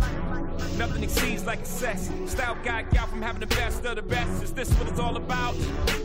Nothing 0.79 1.03
exceeds 1.03 1.45
like 1.45 1.59
excess. 1.59 2.09
Style 2.25 2.57
got 2.63 3.09
from 3.09 3.21
having 3.21 3.41
the 3.41 3.55
best 3.55 3.85
of 3.85 3.95
the 3.95 4.01
best. 4.01 4.41
Is 4.41 4.53
this 4.53 4.73
what 4.73 4.87
it's 4.87 4.99
all 4.99 5.15
about? 5.17 5.55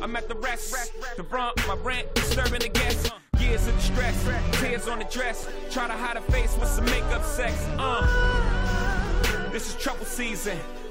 I'm 0.02 0.14
at 0.14 0.28
the 0.28 0.34
rest. 0.34 0.92
The 1.16 1.24
front, 1.24 1.56
my 1.66 1.76
rent, 1.76 2.14
disturbing 2.14 2.60
the 2.60 2.68
guests. 2.68 3.10
Years 3.40 3.66
of 3.66 3.74
distress, 3.76 4.60
tears 4.60 4.88
on 4.88 4.98
the 4.98 5.06
dress. 5.06 5.48
Try 5.70 5.86
to 5.86 5.94
hide 5.94 6.18
a 6.18 6.20
face 6.20 6.54
with 6.60 6.68
some 6.68 6.84
makeup 6.84 7.24
sex. 7.24 7.54
Uh. 7.78 9.50
This 9.52 9.68
is 9.68 9.82
trouble 9.82 10.04
season. 10.04 10.58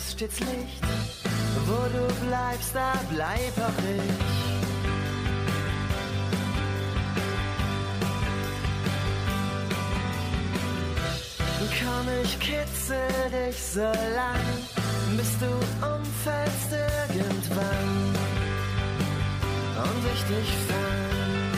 Ist 0.00 0.12
stets 0.12 0.40
Licht. 0.40 0.84
Wo 1.66 1.80
du 1.96 2.26
bleibst, 2.26 2.74
da 2.74 2.92
bleib 3.10 3.54
auch 3.58 3.82
ich. 3.98 4.40
Komm, 11.78 12.08
ich 12.22 12.38
kitzel 12.38 13.08
dich 13.30 13.62
so 13.62 13.80
lang, 13.80 14.46
bis 15.16 15.30
du 15.38 15.50
umfällst 15.86 16.72
irgendwann 17.14 17.90
und 19.84 20.02
ich 20.14 20.22
dich 20.32 20.50
fang. 20.68 21.52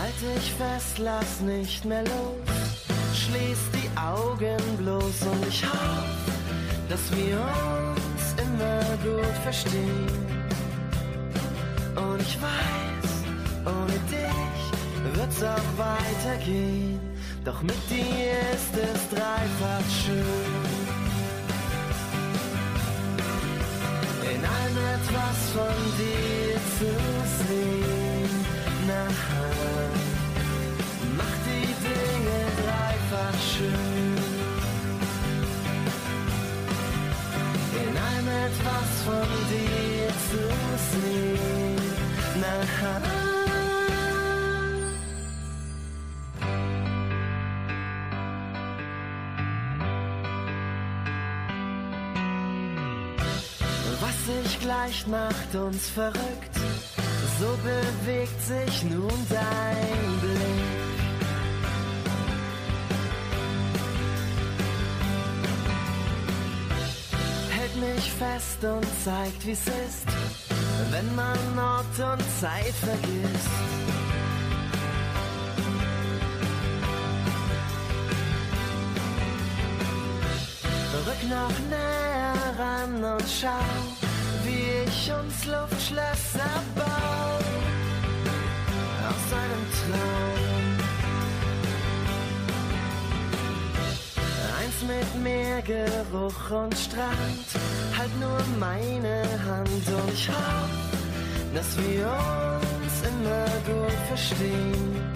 Halt 0.00 0.18
dich 0.36 0.52
fest, 0.54 0.98
lass 0.98 1.40
nicht 1.40 1.84
mehr 1.84 2.04
los, 2.04 2.48
schließ 3.14 3.69
Augen 4.08 4.76
bloß 4.78 5.22
und 5.30 5.46
ich 5.48 5.62
hoffe, 5.62 6.32
dass 6.88 7.00
wir 7.14 7.36
uns 7.36 8.34
immer 8.40 8.80
gut 9.04 9.36
verstehen. 9.42 10.08
Und 11.94 12.20
ich 12.22 12.38
weiß, 12.40 13.10
ohne 13.66 13.98
dich 14.08 15.14
wird's 15.14 15.42
auch 15.42 15.70
weitergehen. 15.76 16.98
Doch 17.44 17.60
mit 17.62 17.90
dir 17.90 18.32
ist 18.54 18.74
es 18.74 19.08
dreifach 19.10 19.88
schön. 20.04 20.24
In 24.34 24.44
allem 24.44 24.78
etwas 24.96 25.38
von 25.54 25.78
dir 25.98 26.56
zu 26.78 26.90
sehen. 27.44 28.30
Nachher 28.86 29.29
In 37.82 37.96
allem 37.96 38.28
etwas 38.28 38.90
von 39.04 39.28
dir 39.50 40.08
zu 40.30 40.42
sehen. 40.92 41.40
Was 54.00 54.26
sich 54.26 54.60
gleicht, 54.60 55.08
macht 55.08 55.54
uns 55.54 55.88
verrückt. 55.88 56.56
So 57.38 57.58
bewegt 57.62 58.42
sich 58.42 58.84
nun 58.84 59.26
dein 59.28 60.20
Blick. 60.20 60.59
Fest 68.40 68.64
und 68.64 68.86
zeigt, 69.04 69.46
wie's 69.46 69.66
ist, 69.66 70.06
wenn 70.90 71.14
man 71.14 71.58
Ort 71.58 72.12
und 72.12 72.24
Zeit 72.40 72.74
vergisst. 72.74 73.50
Rück 81.06 81.30
noch 81.30 81.58
näher 81.70 82.34
ran 82.58 83.04
und 83.04 83.24
schau, 83.40 83.48
wie 84.44 84.88
ich 84.88 85.12
uns 85.12 85.46
Luftschlösser 85.46 86.62
bau. 86.74 87.38
Aus 89.08 89.32
einem 89.32 89.64
Traum. 89.72 90.39
Mit 94.86 95.22
Meer, 95.22 95.60
Geruch 95.60 96.50
und 96.50 96.74
Strand. 96.74 97.46
Halt 97.98 98.10
nur 98.18 98.40
meine 98.58 99.22
Hand 99.46 99.68
und 99.68 100.12
ich 100.12 100.28
hoffe, 100.28 100.96
dass 101.54 101.76
wir 101.76 102.06
uns 102.06 103.02
immer 103.10 103.44
gut 103.66 104.00
verstehen. 104.08 105.12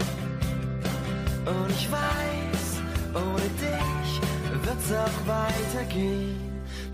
Und 1.47 1.71
ich 1.71 1.91
weiß, 1.91 2.83
ohne 3.15 3.49
dich 3.65 4.21
wird's 4.65 4.93
auch 4.93 5.27
weitergehen. 5.27 6.37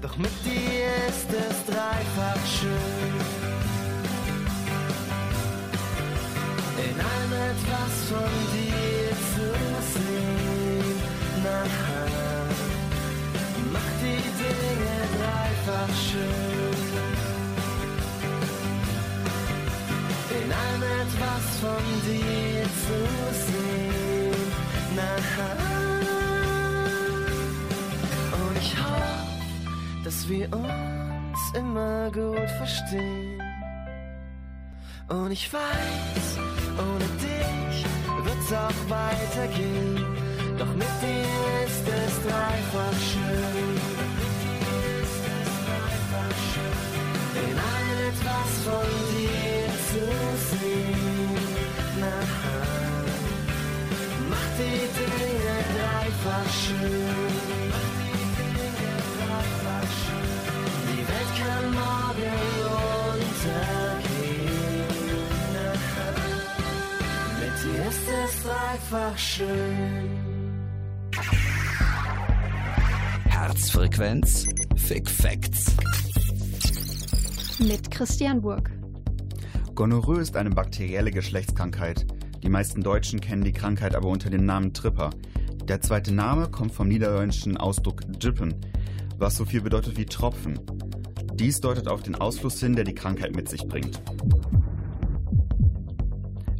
Doch 0.00 0.16
mit 0.16 0.32
dir 0.44 0.90
ist 1.08 1.28
es 1.28 1.74
dreifach 1.74 2.46
schön. 2.46 3.50
In 6.88 7.00
allem 7.00 7.32
etwas 7.50 7.94
von 8.08 8.30
dir 8.52 8.89
einfach 15.60 15.94
schön, 15.94 16.76
in 20.42 20.52
allem 20.52 20.82
etwas 21.02 21.44
von 21.60 21.84
dir 22.06 22.64
zu 22.84 22.98
sehen. 23.46 24.52
Na, 24.96 25.12
und 28.36 28.56
ich 28.58 28.72
hoffe, 28.82 30.04
dass 30.04 30.28
wir 30.28 30.48
uns 30.52 31.40
immer 31.54 32.10
gut 32.10 32.50
verstehen. 32.58 33.42
Und 35.08 35.32
ich 35.32 35.52
weiß, 35.52 36.38
ohne 36.78 37.06
dich 37.18 37.84
wird's 38.24 38.52
auch 38.52 38.80
weitergehen. 38.88 40.04
Doch 40.58 40.72
mit 40.74 40.94
dir 41.02 41.66
ist 41.66 41.88
es 41.88 42.22
dreifach 42.22 42.98
schön. 43.12 43.99
In 47.42 47.56
allem 47.70 48.00
etwas 48.10 48.50
von 48.64 48.88
dir 49.12 49.66
zu 49.88 50.04
sehen. 50.50 51.34
Na, 52.00 52.16
macht 54.28 54.54
die 54.58 54.84
Dinge 54.98 55.56
dreifach 55.74 56.50
schön. 56.64 57.70
Die 60.88 61.02
Welt 61.08 61.32
kann 61.40 61.66
morgen 61.72 62.40
untergehen. 63.10 63.70
Mit 67.40 67.54
dir 67.64 67.82
ist 67.88 68.06
es 68.24 68.34
dreifach 68.42 69.18
schön. 69.18 70.08
Herzfrequenz 73.28 74.46
Fick 74.76 75.08
Facts. 75.08 75.76
Mit 77.66 77.90
Christian 77.90 78.40
Burg. 78.40 78.70
Gonorrhoe 79.74 80.20
ist 80.20 80.34
eine 80.34 80.48
bakterielle 80.48 81.10
Geschlechtskrankheit. 81.10 82.06
Die 82.42 82.48
meisten 82.48 82.82
Deutschen 82.82 83.20
kennen 83.20 83.44
die 83.44 83.52
Krankheit 83.52 83.94
aber 83.94 84.08
unter 84.08 84.30
dem 84.30 84.46
Namen 84.46 84.72
Tripper. 84.72 85.10
Der 85.64 85.82
zweite 85.82 86.12
Name 86.12 86.50
kommt 86.50 86.72
vom 86.72 86.88
niederländischen 86.88 87.58
Ausdruck 87.58 88.00
Drippen, 88.18 88.54
was 89.18 89.36
so 89.36 89.44
viel 89.44 89.60
bedeutet 89.60 89.98
wie 89.98 90.06
Tropfen. 90.06 90.58
Dies 91.34 91.60
deutet 91.60 91.86
auf 91.86 92.02
den 92.02 92.14
Ausfluss 92.14 92.58
hin, 92.60 92.74
der 92.74 92.84
die 92.84 92.94
Krankheit 92.94 93.36
mit 93.36 93.50
sich 93.50 93.68
bringt. 93.68 94.00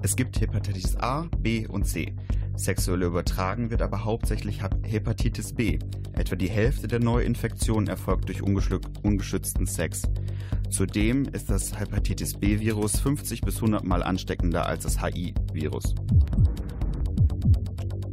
Es 0.03 0.17
gibt 0.17 0.39
Hepatitis 0.39 0.97
A, 0.99 1.29
B 1.39 1.67
und 1.67 1.87
C. 1.87 2.15
Sexuell 2.61 3.05
übertragen 3.05 3.71
wird 3.71 3.81
aber 3.81 4.05
hauptsächlich 4.05 4.61
Hepatitis 4.83 5.55
B. 5.55 5.79
Etwa 6.13 6.37
die 6.37 6.51
Hälfte 6.51 6.89
der 6.89 7.01
Neuinfektionen 7.01 7.89
erfolgt 7.89 8.29
durch 8.29 8.43
ungeschützten 8.43 9.67
Sex. 9.67 10.03
Zudem 10.69 11.25
ist 11.33 11.49
das 11.49 11.81
Hepatitis 11.81 12.35
B-Virus 12.35 13.01
50 13.01 13.41
bis 13.41 13.57
100 13.57 13.83
Mal 13.85 14.03
ansteckender 14.03 14.67
als 14.67 14.85
das 14.85 15.03
HI-Virus. 15.03 15.95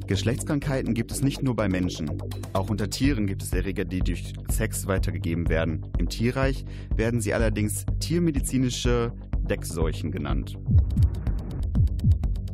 Geschlechtskrankheiten 0.08 0.94
gibt 0.94 1.12
es 1.12 1.22
nicht 1.22 1.44
nur 1.44 1.58
bei 1.58 1.68
Menschen. 1.68 2.10
Auch 2.54 2.70
unter 2.70 2.90
Tieren 2.90 3.28
gibt 3.28 3.44
es 3.44 3.52
Erreger, 3.52 3.84
die 3.84 4.00
durch 4.00 4.34
Sex 4.50 4.88
weitergegeben 4.88 5.50
werden. 5.50 5.86
Im 5.98 6.08
Tierreich 6.08 6.64
werden 6.96 7.20
sie 7.20 7.34
allerdings 7.34 7.86
tiermedizinische 8.00 9.12
Deckseuchen 9.50 10.10
genannt. 10.14 10.58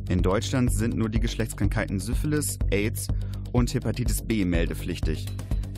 In 0.08 0.22
Deutschland 0.22 0.70
sind 0.70 0.96
nur 0.96 1.08
die 1.08 1.20
Geschlechtskrankheiten 1.20 1.98
Syphilis, 1.98 2.58
AIDS 2.70 3.08
und 3.52 3.72
Hepatitis 3.72 4.22
B 4.22 4.44
meldepflichtig. 4.44 5.26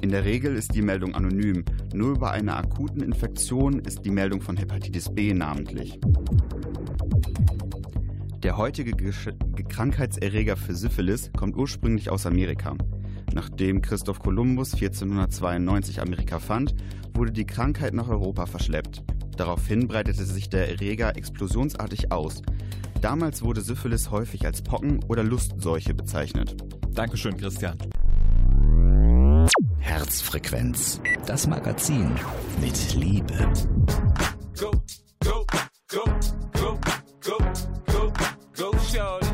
In 0.02 0.10
der 0.10 0.24
Regel 0.24 0.56
ist 0.56 0.74
die 0.74 0.82
Meldung 0.82 1.14
anonym. 1.14 1.64
Nur 1.94 2.18
bei 2.18 2.30
einer 2.30 2.56
akuten 2.56 3.02
Infektion 3.02 3.78
ist 3.78 4.04
die 4.04 4.10
Meldung 4.10 4.40
von 4.40 4.56
Hepatitis 4.56 5.14
B 5.14 5.32
namentlich. 5.32 5.98
Der 8.42 8.56
heutige 8.56 8.92
Gesch 8.92 9.28
Krankheitserreger 9.68 10.56
für 10.56 10.74
Syphilis 10.74 11.30
kommt 11.36 11.56
ursprünglich 11.56 12.10
aus 12.10 12.26
Amerika. 12.26 12.76
Nachdem 13.34 13.82
Christoph 13.82 14.20
Kolumbus 14.20 14.74
1492 14.74 16.00
Amerika 16.00 16.38
fand, 16.38 16.74
wurde 17.14 17.32
die 17.32 17.46
Krankheit 17.46 17.92
nach 17.92 18.08
Europa 18.08 18.46
verschleppt. 18.46 19.02
Daraufhin 19.36 19.86
breitete 19.86 20.24
sich 20.24 20.48
der 20.48 20.68
Erreger 20.70 21.16
explosionsartig 21.16 22.12
aus. 22.12 22.42
Damals 23.06 23.40
wurde 23.40 23.60
Syphilis 23.60 24.10
häufig 24.10 24.44
als 24.44 24.62
Pocken 24.62 24.98
oder 25.06 25.22
Lustseuche 25.22 25.94
bezeichnet. 25.94 26.56
Dankeschön, 26.90 27.36
Christian. 27.36 27.78
Herzfrequenz, 29.78 31.00
das 31.24 31.46
Magazin 31.46 32.10
mit 32.60 32.94
Liebe. 32.94 33.52
Go, 34.58 34.72
go, 35.22 35.46
go, 35.88 36.04
go, 36.52 36.78
go, 37.20 37.38
go, 37.86 38.12
go, 38.56 38.72
shorty. 38.92 39.26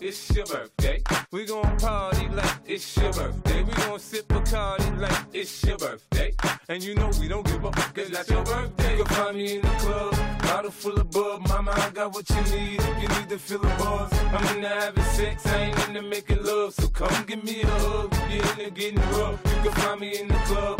It's 0.00 0.34
your 0.34 0.46
birthday. 0.46 1.00
We 1.30 1.46
gon' 1.46 1.76
party 1.76 2.26
like 2.34 2.50
it's 2.66 2.96
your 2.96 3.12
birthday. 3.12 3.62
We 3.62 3.72
gon' 3.74 4.00
sip 4.00 4.26
Bacardi 4.26 4.98
like 4.98 5.26
it's 5.32 5.62
your 5.62 5.78
birthday. 5.78 6.34
And 6.68 6.82
you 6.82 6.96
know 6.96 7.08
we 7.20 7.28
don't 7.28 7.46
give 7.46 7.64
up, 7.64 7.76
cause 7.94 8.10
that's 8.10 8.28
your 8.28 8.42
birthday. 8.42 8.96
You'll 8.96 9.06
find 9.06 9.36
me 9.36 9.54
in 9.54 9.62
the 9.62 9.68
club, 9.68 10.14
bottle 10.50 10.70
full 10.70 10.98
of 10.98 11.10
bub. 11.10 11.46
Mama, 11.48 11.72
I 11.76 11.90
got 11.90 12.12
what 12.12 12.28
you 12.28 12.42
need 12.54 12.80
if 12.80 13.02
you 13.02 13.08
need 13.08 13.28
to 13.28 13.38
feel 13.38 13.60
the 13.60 13.68
buzz. 13.78 14.12
I'm 14.34 14.56
into 14.56 14.68
having 14.68 15.04
sex, 15.04 15.46
I 15.46 15.56
ain't 15.66 15.88
into 15.88 16.02
making 16.02 16.42
love. 16.44 16.74
So 16.74 16.88
come 16.88 17.24
give 17.26 17.42
me 17.44 17.62
a 17.62 17.66
hug, 17.66 18.10
get 18.28 18.58
into 18.58 18.70
getting 18.70 19.00
rough. 19.16 19.38
You 19.54 19.62
can 19.64 19.72
find 19.82 20.00
me 20.00 20.18
in 20.20 20.28
the 20.28 20.40
club, 20.48 20.79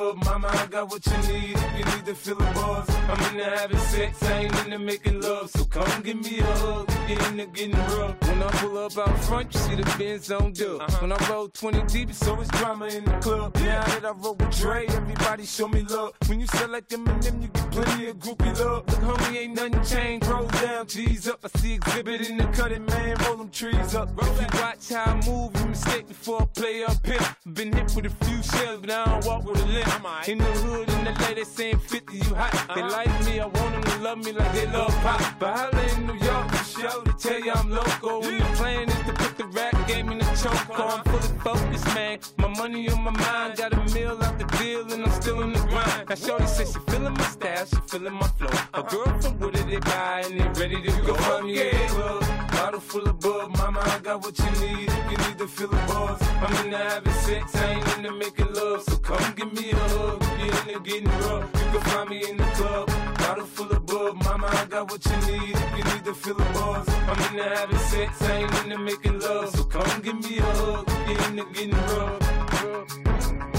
of. 0.00 0.24
Mama, 0.24 0.48
I 0.48 0.66
got 0.66 0.90
what 0.90 1.04
you 1.06 1.16
need 1.32 1.56
if 1.56 1.78
you 1.78 1.84
need 1.84 2.06
to 2.06 2.14
feel 2.14 2.36
the 2.36 2.44
buzz. 2.54 2.88
I'm 2.90 3.34
into 3.34 3.44
having 3.44 3.78
sex, 3.78 4.22
I 4.22 4.44
ain't 4.44 4.64
into 4.64 4.78
making 4.78 5.20
love. 5.20 5.50
So 5.50 5.64
come 5.64 6.02
give 6.02 6.16
me 6.16 6.38
a 6.38 6.44
hug, 6.44 6.86
get 7.06 7.30
into 7.30 7.46
getting 7.46 7.76
rough. 7.76 8.16
When 8.22 8.42
I 8.42 8.50
pull 8.52 8.78
up 8.78 8.98
out 8.98 9.18
front, 9.24 9.54
you 9.54 9.60
see 9.60 9.74
the 9.76 9.94
Benz 9.98 10.30
on 10.30 10.52
dub. 10.52 10.80
Uh-huh. 10.80 10.98
When 11.00 11.12
I 11.12 11.28
roll 11.28 11.48
20 11.48 11.82
deep, 11.86 12.10
it's 12.10 12.26
always 12.26 12.48
drama 12.48 12.86
in 12.86 13.04
the 13.04 13.18
club. 13.18 13.54
Now 13.56 13.84
that 13.84 14.04
I 14.04 14.10
roll 14.10 14.34
with 14.34 14.58
Dre, 14.58 14.86
everybody 14.86 15.44
show 15.44 15.68
me 15.68 15.82
love. 15.82 16.12
When 16.26 16.40
you 16.40 16.46
sell 16.46 16.68
like 16.68 16.88
them 16.88 17.06
and 17.06 17.22
them, 17.22 17.42
you 17.42 17.48
get 17.48 17.70
plenty 17.70 18.08
of 18.08 18.16
groupie 18.18 18.58
love. 18.58 18.86
Look, 18.88 19.18
homie, 19.18 19.36
ain't 19.36 19.54
nothing 19.54 19.84
changed. 19.84 20.26
Roll 20.26 20.46
down, 20.46 20.86
G's 20.86 21.28
up. 21.28 21.40
I 21.44 21.58
see 21.58 21.74
exhibit 21.74 22.28
in 22.28 22.36
the 22.36 22.44
cutting, 22.44 22.86
man. 22.86 23.16
Roll 23.26 23.36
them 23.36 23.50
trees 23.50 23.94
up. 23.94 24.10
If 24.18 24.40
you 24.40 24.60
watch 24.60 24.88
how 24.88 25.12
I 25.12 25.14
move, 25.28 25.50
you 25.60 25.66
mistake 25.66 26.08
before 26.08 26.42
I 26.42 26.46
play 26.46 26.84
up 26.84 27.04
here. 27.06 27.36
Been 27.52 27.72
hit 27.72 27.92
with 27.94 28.06
a 28.06 28.24
few 28.24 28.42
shells, 28.42 28.80
but 28.80 28.90
I 28.90 29.04
don't 29.04 29.24
walk 29.26 29.44
with 29.44 29.62
a 29.62 29.66
limp. 29.66 29.89
In 30.28 30.38
the 30.38 30.44
hood, 30.44 30.88
in 30.88 31.04
the 31.04 31.12
lady 31.22 31.44
saying 31.44 31.78
50, 31.78 32.16
you 32.16 32.34
hot. 32.34 32.52
They 32.74 32.82
like 32.82 33.08
me, 33.24 33.40
I 33.40 33.46
want 33.46 33.54
them 33.54 33.82
to 33.82 33.98
love 33.98 34.18
me 34.18 34.32
like 34.32 34.52
they 34.52 34.66
love 34.66 34.94
pop. 35.02 35.20
But 35.38 35.56
holla 35.56 35.82
in 35.94 36.06
New 36.06 36.14
York, 36.14 36.50
the 36.50 36.62
show 36.62 37.02
to 37.02 37.12
tell 37.12 37.40
you 37.40 37.52
I'm 37.52 37.70
local. 37.70 38.24
And 38.24 38.40
the 38.40 38.44
plan 38.56 38.88
is 38.88 39.00
to 39.06 39.12
put 39.12 39.36
the 39.36 39.46
rap 39.46 39.88
game 39.88 40.10
in 40.10 40.18
the 40.18 40.24
choke. 40.40 40.78
I'm 40.78 41.02
fully 41.04 41.38
focused, 41.40 41.86
man. 41.94 42.18
My 42.38 42.48
money 42.48 42.88
on 42.90 43.02
my 43.02 43.10
mind, 43.10 43.56
got 43.56 43.72
a 43.72 43.94
meal 43.94 44.18
out 44.22 44.38
the 44.38 44.44
deal, 44.58 44.90
and 44.92 45.04
I'm 45.04 45.12
still 45.20 45.42
in 45.42 45.52
the 45.52 45.60
grind. 45.60 46.08
Now, 46.08 46.14
Shorty 46.14 46.46
says 46.46 46.72
she 46.72 46.78
feeling 46.90 47.14
my 47.14 47.24
style, 47.24 47.66
she 47.66 47.76
feeling 47.86 48.14
my 48.14 48.28
flow. 48.28 48.50
A 48.74 48.82
girl 48.82 49.20
from 49.20 49.38
Wooded, 49.38 49.68
they 49.68 49.78
buy, 49.78 50.22
and 50.26 50.40
they 50.40 50.60
ready 50.60 50.80
to 50.82 51.02
go. 51.02 51.14
Find 51.14 51.46
me 51.46 51.60
in 51.60 51.76
the 51.76 51.86
club, 51.94 52.29
bottle 52.60 52.80
full 52.80 53.08
of 53.08 53.18
bub. 53.20 53.56
Mama, 53.56 53.80
I 53.84 53.98
got 54.00 54.22
what 54.22 54.38
you 54.38 54.50
need 54.64 54.90
you 55.10 55.16
need 55.24 55.38
to 55.38 55.48
feel 55.48 55.68
the 55.68 55.82
buzz. 55.88 56.20
I'm 56.44 56.64
into 56.64 56.76
having 56.76 57.12
sex, 57.24 57.56
I 57.56 57.72
ain't 57.72 57.96
into 57.96 58.12
making 58.12 58.52
love. 58.52 58.82
So 58.82 58.96
come 58.98 59.32
give 59.34 59.52
me 59.52 59.70
a 59.70 59.76
hug, 59.76 60.22
if 60.22 60.66
you're 60.66 60.76
into 60.76 60.80
getting 60.88 61.12
rough. 61.24 61.46
You 61.60 61.66
can 61.72 61.80
find 61.90 62.10
me 62.10 62.18
in 62.30 62.36
the 62.36 62.48
club, 62.58 62.86
bottle 63.18 63.46
full 63.46 63.70
of 63.76 63.86
bub. 63.86 64.14
Mama, 64.24 64.48
I 64.52 64.64
got 64.66 64.90
what 64.90 65.02
you 65.10 65.18
need 65.30 65.56
you 65.76 65.84
need 65.90 66.04
to 66.04 66.14
feel 66.14 66.34
the 66.34 66.48
buzz. 66.56 66.88
I'm 67.10 67.20
into 67.28 67.48
having 67.56 67.84
sex, 67.92 68.22
I 68.22 68.36
ain't 68.42 68.54
into 68.64 68.78
making 68.78 69.18
love. 69.20 69.48
So 69.56 69.64
come 69.64 70.02
give 70.02 70.18
me 70.24 70.38
a 70.38 70.42
hug, 70.42 70.84
if 70.88 71.08
you're 71.08 71.28
into 71.30 71.44
getting 71.54 71.80
rough. 71.92 72.20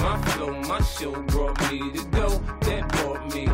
My 0.02 0.16
flow, 0.30 0.54
my 0.72 0.82
show 0.82 1.14
brought 1.32 1.60
me 1.72 1.92
to 1.96 2.04
go. 2.18 2.28
That 2.66 2.84
brought 2.94 3.34
me 3.34 3.46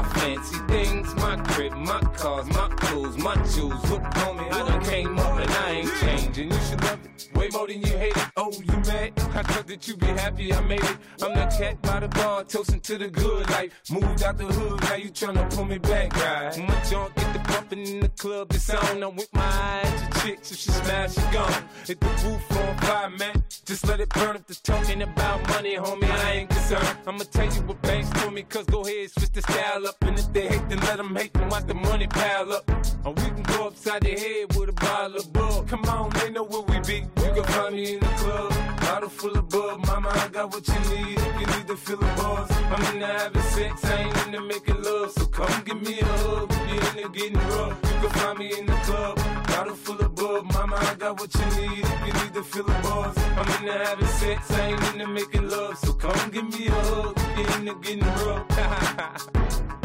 my 0.00 0.08
fancy 0.14 0.56
things. 0.68 1.14
My 1.16 1.36
crib, 1.36 1.72
my 1.72 2.00
cars, 2.16 2.46
my 2.48 2.68
clothes, 2.68 3.16
my 3.18 3.34
jewels. 3.52 3.90
Look, 3.90 4.02
homie, 4.02 4.52
I 4.52 4.68
done 4.68 4.84
came 4.84 5.18
up 5.18 5.38
and 5.38 5.50
I 5.50 5.70
ain't 5.70 5.94
changing. 6.00 6.50
You 6.50 6.60
should 6.60 6.82
love 6.82 6.98
it 7.04 7.10
way 7.34 7.48
more 7.52 7.66
than 7.66 7.80
you 7.82 7.96
hate 7.96 8.16
it. 8.16 8.28
Oh, 8.36 8.52
you 8.52 8.76
mad? 8.90 9.12
I 9.34 9.42
thought 9.42 9.66
that 9.66 9.88
you 9.88 9.96
be 9.96 10.06
happy 10.06 10.52
I 10.52 10.60
made 10.60 10.82
it. 10.82 10.96
I'm 11.22 11.34
that 11.34 11.50
cat 11.58 11.80
by 11.82 12.00
the 12.00 12.08
bar, 12.08 12.44
toasting 12.44 12.80
to 12.80 12.98
the 12.98 13.08
good 13.08 13.48
life. 13.50 13.72
Moved 13.90 14.22
out 14.22 14.36
the 14.36 14.44
hood, 14.44 14.80
now 14.82 14.94
you 14.94 15.10
tryna 15.10 15.48
pull 15.54 15.64
me 15.64 15.78
back, 15.78 16.14
right? 16.16 16.58
My 16.68 16.80
junk 16.90 17.14
get 17.16 17.32
the 17.32 17.38
bumping 17.50 17.86
in 17.86 18.00
the 18.00 18.08
club, 18.08 18.52
it's 18.52 18.70
on. 18.70 19.02
I'm 19.02 19.16
with 19.16 19.32
my 19.34 19.42
eyes, 19.42 20.02
your 20.02 20.10
chicks, 20.22 20.52
if 20.52 20.58
she 20.58 20.70
smash, 20.70 21.14
she 21.14 21.22
gone. 21.32 21.64
Hit 21.86 22.00
the 22.00 22.06
roof 22.24 22.56
on 22.58 22.76
fire, 22.78 23.10
man. 23.10 23.42
Just 23.64 23.86
let 23.88 24.00
it 24.00 24.08
burn 24.10 24.36
if 24.36 24.46
the 24.46 24.54
talking 24.54 25.02
about 25.02 25.46
money, 25.48 25.76
homie, 25.76 26.10
I 26.10 26.32
ain't 26.32 26.50
concerned. 26.50 26.98
I'ma 27.06 27.24
tell 27.30 27.46
you 27.46 27.62
what 27.62 27.80
banks 27.82 28.10
told 28.20 28.34
me, 28.34 28.42
cause 28.42 28.66
go 28.66 28.82
ahead, 28.82 29.10
switch 29.10 29.32
the 29.32 29.42
style 29.42 29.86
up. 29.86 29.89
And 30.02 30.18
if 30.18 30.32
they 30.32 30.48
hate, 30.48 30.68
then 30.68 30.80
let 30.80 30.96
them 30.98 31.14
hate, 31.16 31.32
then 31.34 31.48
watch 31.48 31.66
the 31.66 31.74
money 31.74 32.06
pile 32.06 32.52
up. 32.52 32.70
Or 33.04 33.12
we 33.12 33.22
can 33.22 33.42
go 33.42 33.68
upside 33.68 34.02
the 34.02 34.10
head 34.10 34.56
with 34.56 34.68
a 34.68 34.72
bottle 34.72 35.16
of 35.16 35.32
bug. 35.32 35.68
Come 35.68 35.84
on, 35.84 36.10
they 36.10 36.30
know 36.30 36.44
where 36.44 36.62
we 36.62 36.78
be. 36.80 37.06
You 37.22 37.30
can 37.34 37.44
find 37.44 37.74
me 37.74 37.94
in 37.94 38.00
the 38.00 38.06
club. 38.06 38.52
Bottle 38.80 39.08
full 39.08 39.38
of 39.38 39.48
bub, 39.48 39.86
mama, 39.86 40.08
I 40.12 40.28
got 40.28 40.52
what 40.52 40.66
you 40.66 40.80
need 40.90 41.18
if 41.18 41.40
you 41.40 41.46
need 41.46 41.66
to 41.68 41.76
feel 41.76 41.96
the 41.96 42.06
buzz. 42.16 42.50
I'm 42.50 42.94
into 42.94 43.06
having 43.06 43.42
sex, 43.42 43.84
I 43.84 44.02
ain't 44.02 44.26
into 44.26 44.40
making 44.40 44.82
love. 44.82 45.12
So 45.12 45.26
come 45.26 45.62
give 45.64 45.80
me 45.80 46.00
a 46.00 46.04
hug 46.04 46.50
if 46.50 46.94
you're 46.96 47.04
into 47.04 47.18
getting 47.18 47.38
rough. 47.38 47.78
You 47.84 48.00
can 48.00 48.10
find 48.10 48.38
me 48.38 48.58
in 48.58 48.66
the 48.66 48.72
club. 48.86 49.16
Bottle 49.46 49.76
full 49.76 50.00
of 50.00 50.14
bub, 50.14 50.44
mama, 50.52 50.76
I 50.76 50.94
got 50.96 51.20
what 51.20 51.32
you 51.34 51.46
need 51.60 51.84
if 51.84 52.06
you 52.06 52.12
need 52.12 52.34
to 52.34 52.42
feel 52.42 52.64
the 52.64 52.72
buzz. 52.82 53.16
I'm 53.18 53.48
into 53.60 53.72
having 53.84 54.06
sex, 54.06 54.50
I 54.50 54.66
ain't 54.70 54.82
into 54.92 55.06
making 55.06 55.48
love. 55.48 55.78
So 55.78 55.92
come 55.92 56.30
give 56.30 56.48
me 56.52 56.66
a 56.66 56.72
hug 56.72 57.14
if 57.16 57.38
you're 57.38 57.58
into 57.58 57.74
getting 57.80 58.04
rough. 58.26 59.76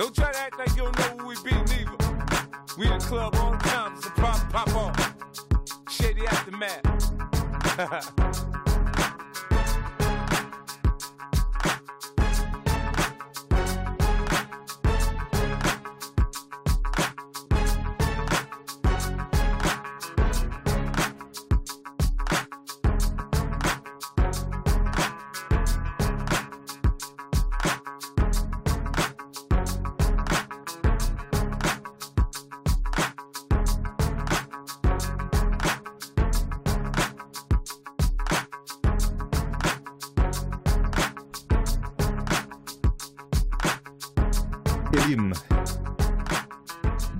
Don't 0.00 0.14
try 0.14 0.32
to 0.32 0.38
act 0.38 0.58
like 0.58 0.70
you 0.70 0.84
don't 0.84 0.98
know 0.98 1.18
who 1.18 1.26
we 1.26 1.34
be, 1.44 1.50
neither. 1.50 1.92
We 2.78 2.90
in 2.90 2.98
club 3.02 3.34
on 3.34 3.58
time, 3.58 4.00
so 4.00 4.08
pop, 4.16 4.50
pop 4.50 4.74
on. 4.74 4.94
Shady 5.90 6.26
aftermath. 6.26 6.80
Ihr 44.92 45.06
Lieben, 45.06 45.32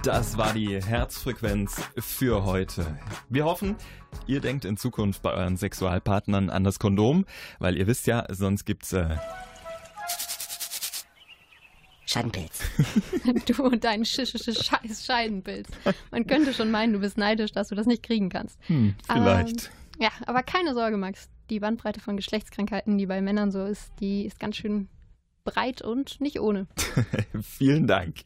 das 0.02 0.36
war 0.36 0.52
die 0.54 0.82
Herzfrequenz 0.82 1.80
für 1.98 2.44
heute. 2.44 2.98
Wir 3.28 3.44
hoffen, 3.44 3.76
ihr 4.26 4.40
denkt 4.40 4.64
in 4.64 4.76
Zukunft 4.76 5.22
bei 5.22 5.32
euren 5.32 5.56
Sexualpartnern 5.56 6.50
an 6.50 6.64
das 6.64 6.80
Kondom, 6.80 7.26
weil 7.60 7.76
ihr 7.76 7.86
wisst 7.86 8.08
ja, 8.08 8.26
sonst 8.28 8.64
gibt's 8.64 8.92
äh, 8.92 9.16
Scheidenpilz. 12.06 12.60
Du 13.46 13.62
und 13.62 13.84
dein 13.84 14.04
sch 14.04 14.26
sch 14.26 14.36
sch 14.36 14.64
scheiß 14.64 15.06
Scheidenpilz. 15.06 15.68
Man 16.10 16.26
könnte 16.26 16.52
schon 16.52 16.72
meinen, 16.72 16.92
du 16.92 16.98
bist 16.98 17.18
neidisch, 17.18 17.52
dass 17.52 17.68
du 17.68 17.76
das 17.76 17.86
nicht 17.86 18.02
kriegen 18.02 18.30
kannst. 18.30 18.58
hm, 18.66 18.96
vielleicht. 19.06 19.70
Aber, 19.94 20.02
ja, 20.04 20.10
aber 20.26 20.42
keine 20.42 20.74
Sorge, 20.74 20.96
Max. 20.96 21.28
Die 21.50 21.60
Bandbreite 21.60 22.00
von 22.00 22.16
Geschlechtskrankheiten, 22.16 22.98
die 22.98 23.06
bei 23.06 23.20
Männern 23.20 23.52
so 23.52 23.64
ist, 23.64 23.92
die 24.00 24.24
ist 24.24 24.40
ganz 24.40 24.56
schön 24.56 24.88
breit 25.44 25.82
und 25.82 26.20
nicht 26.20 26.40
ohne. 26.40 26.66
Vielen 27.42 27.86
Dank. 27.86 28.16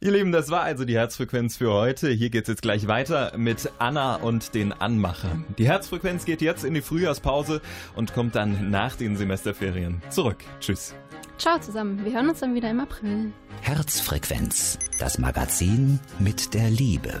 Ihr 0.00 0.10
Lieben, 0.10 0.32
das 0.32 0.50
war 0.50 0.62
also 0.62 0.84
die 0.84 0.96
Herzfrequenz 0.96 1.56
für 1.56 1.72
heute. 1.72 2.10
Hier 2.10 2.28
geht's 2.30 2.48
jetzt 2.48 2.62
gleich 2.62 2.88
weiter 2.88 3.32
mit 3.36 3.70
Anna 3.78 4.16
und 4.16 4.54
den 4.54 4.72
Anmachern. 4.72 5.44
Die 5.58 5.68
Herzfrequenz 5.68 6.24
geht 6.24 6.42
jetzt 6.42 6.64
in 6.64 6.74
die 6.74 6.82
Frühjahrspause 6.82 7.60
und 7.94 8.12
kommt 8.12 8.34
dann 8.34 8.70
nach 8.70 8.96
den 8.96 9.16
Semesterferien 9.16 10.02
zurück. 10.10 10.38
Tschüss. 10.58 10.94
Ciao 11.38 11.58
zusammen. 11.60 12.04
Wir 12.04 12.12
hören 12.12 12.28
uns 12.28 12.40
dann 12.40 12.54
wieder 12.54 12.70
im 12.70 12.80
April. 12.80 13.32
Herzfrequenz, 13.60 14.78
das 14.98 15.18
Magazin 15.18 16.00
mit 16.18 16.52
der 16.52 16.68
Liebe. 16.68 17.20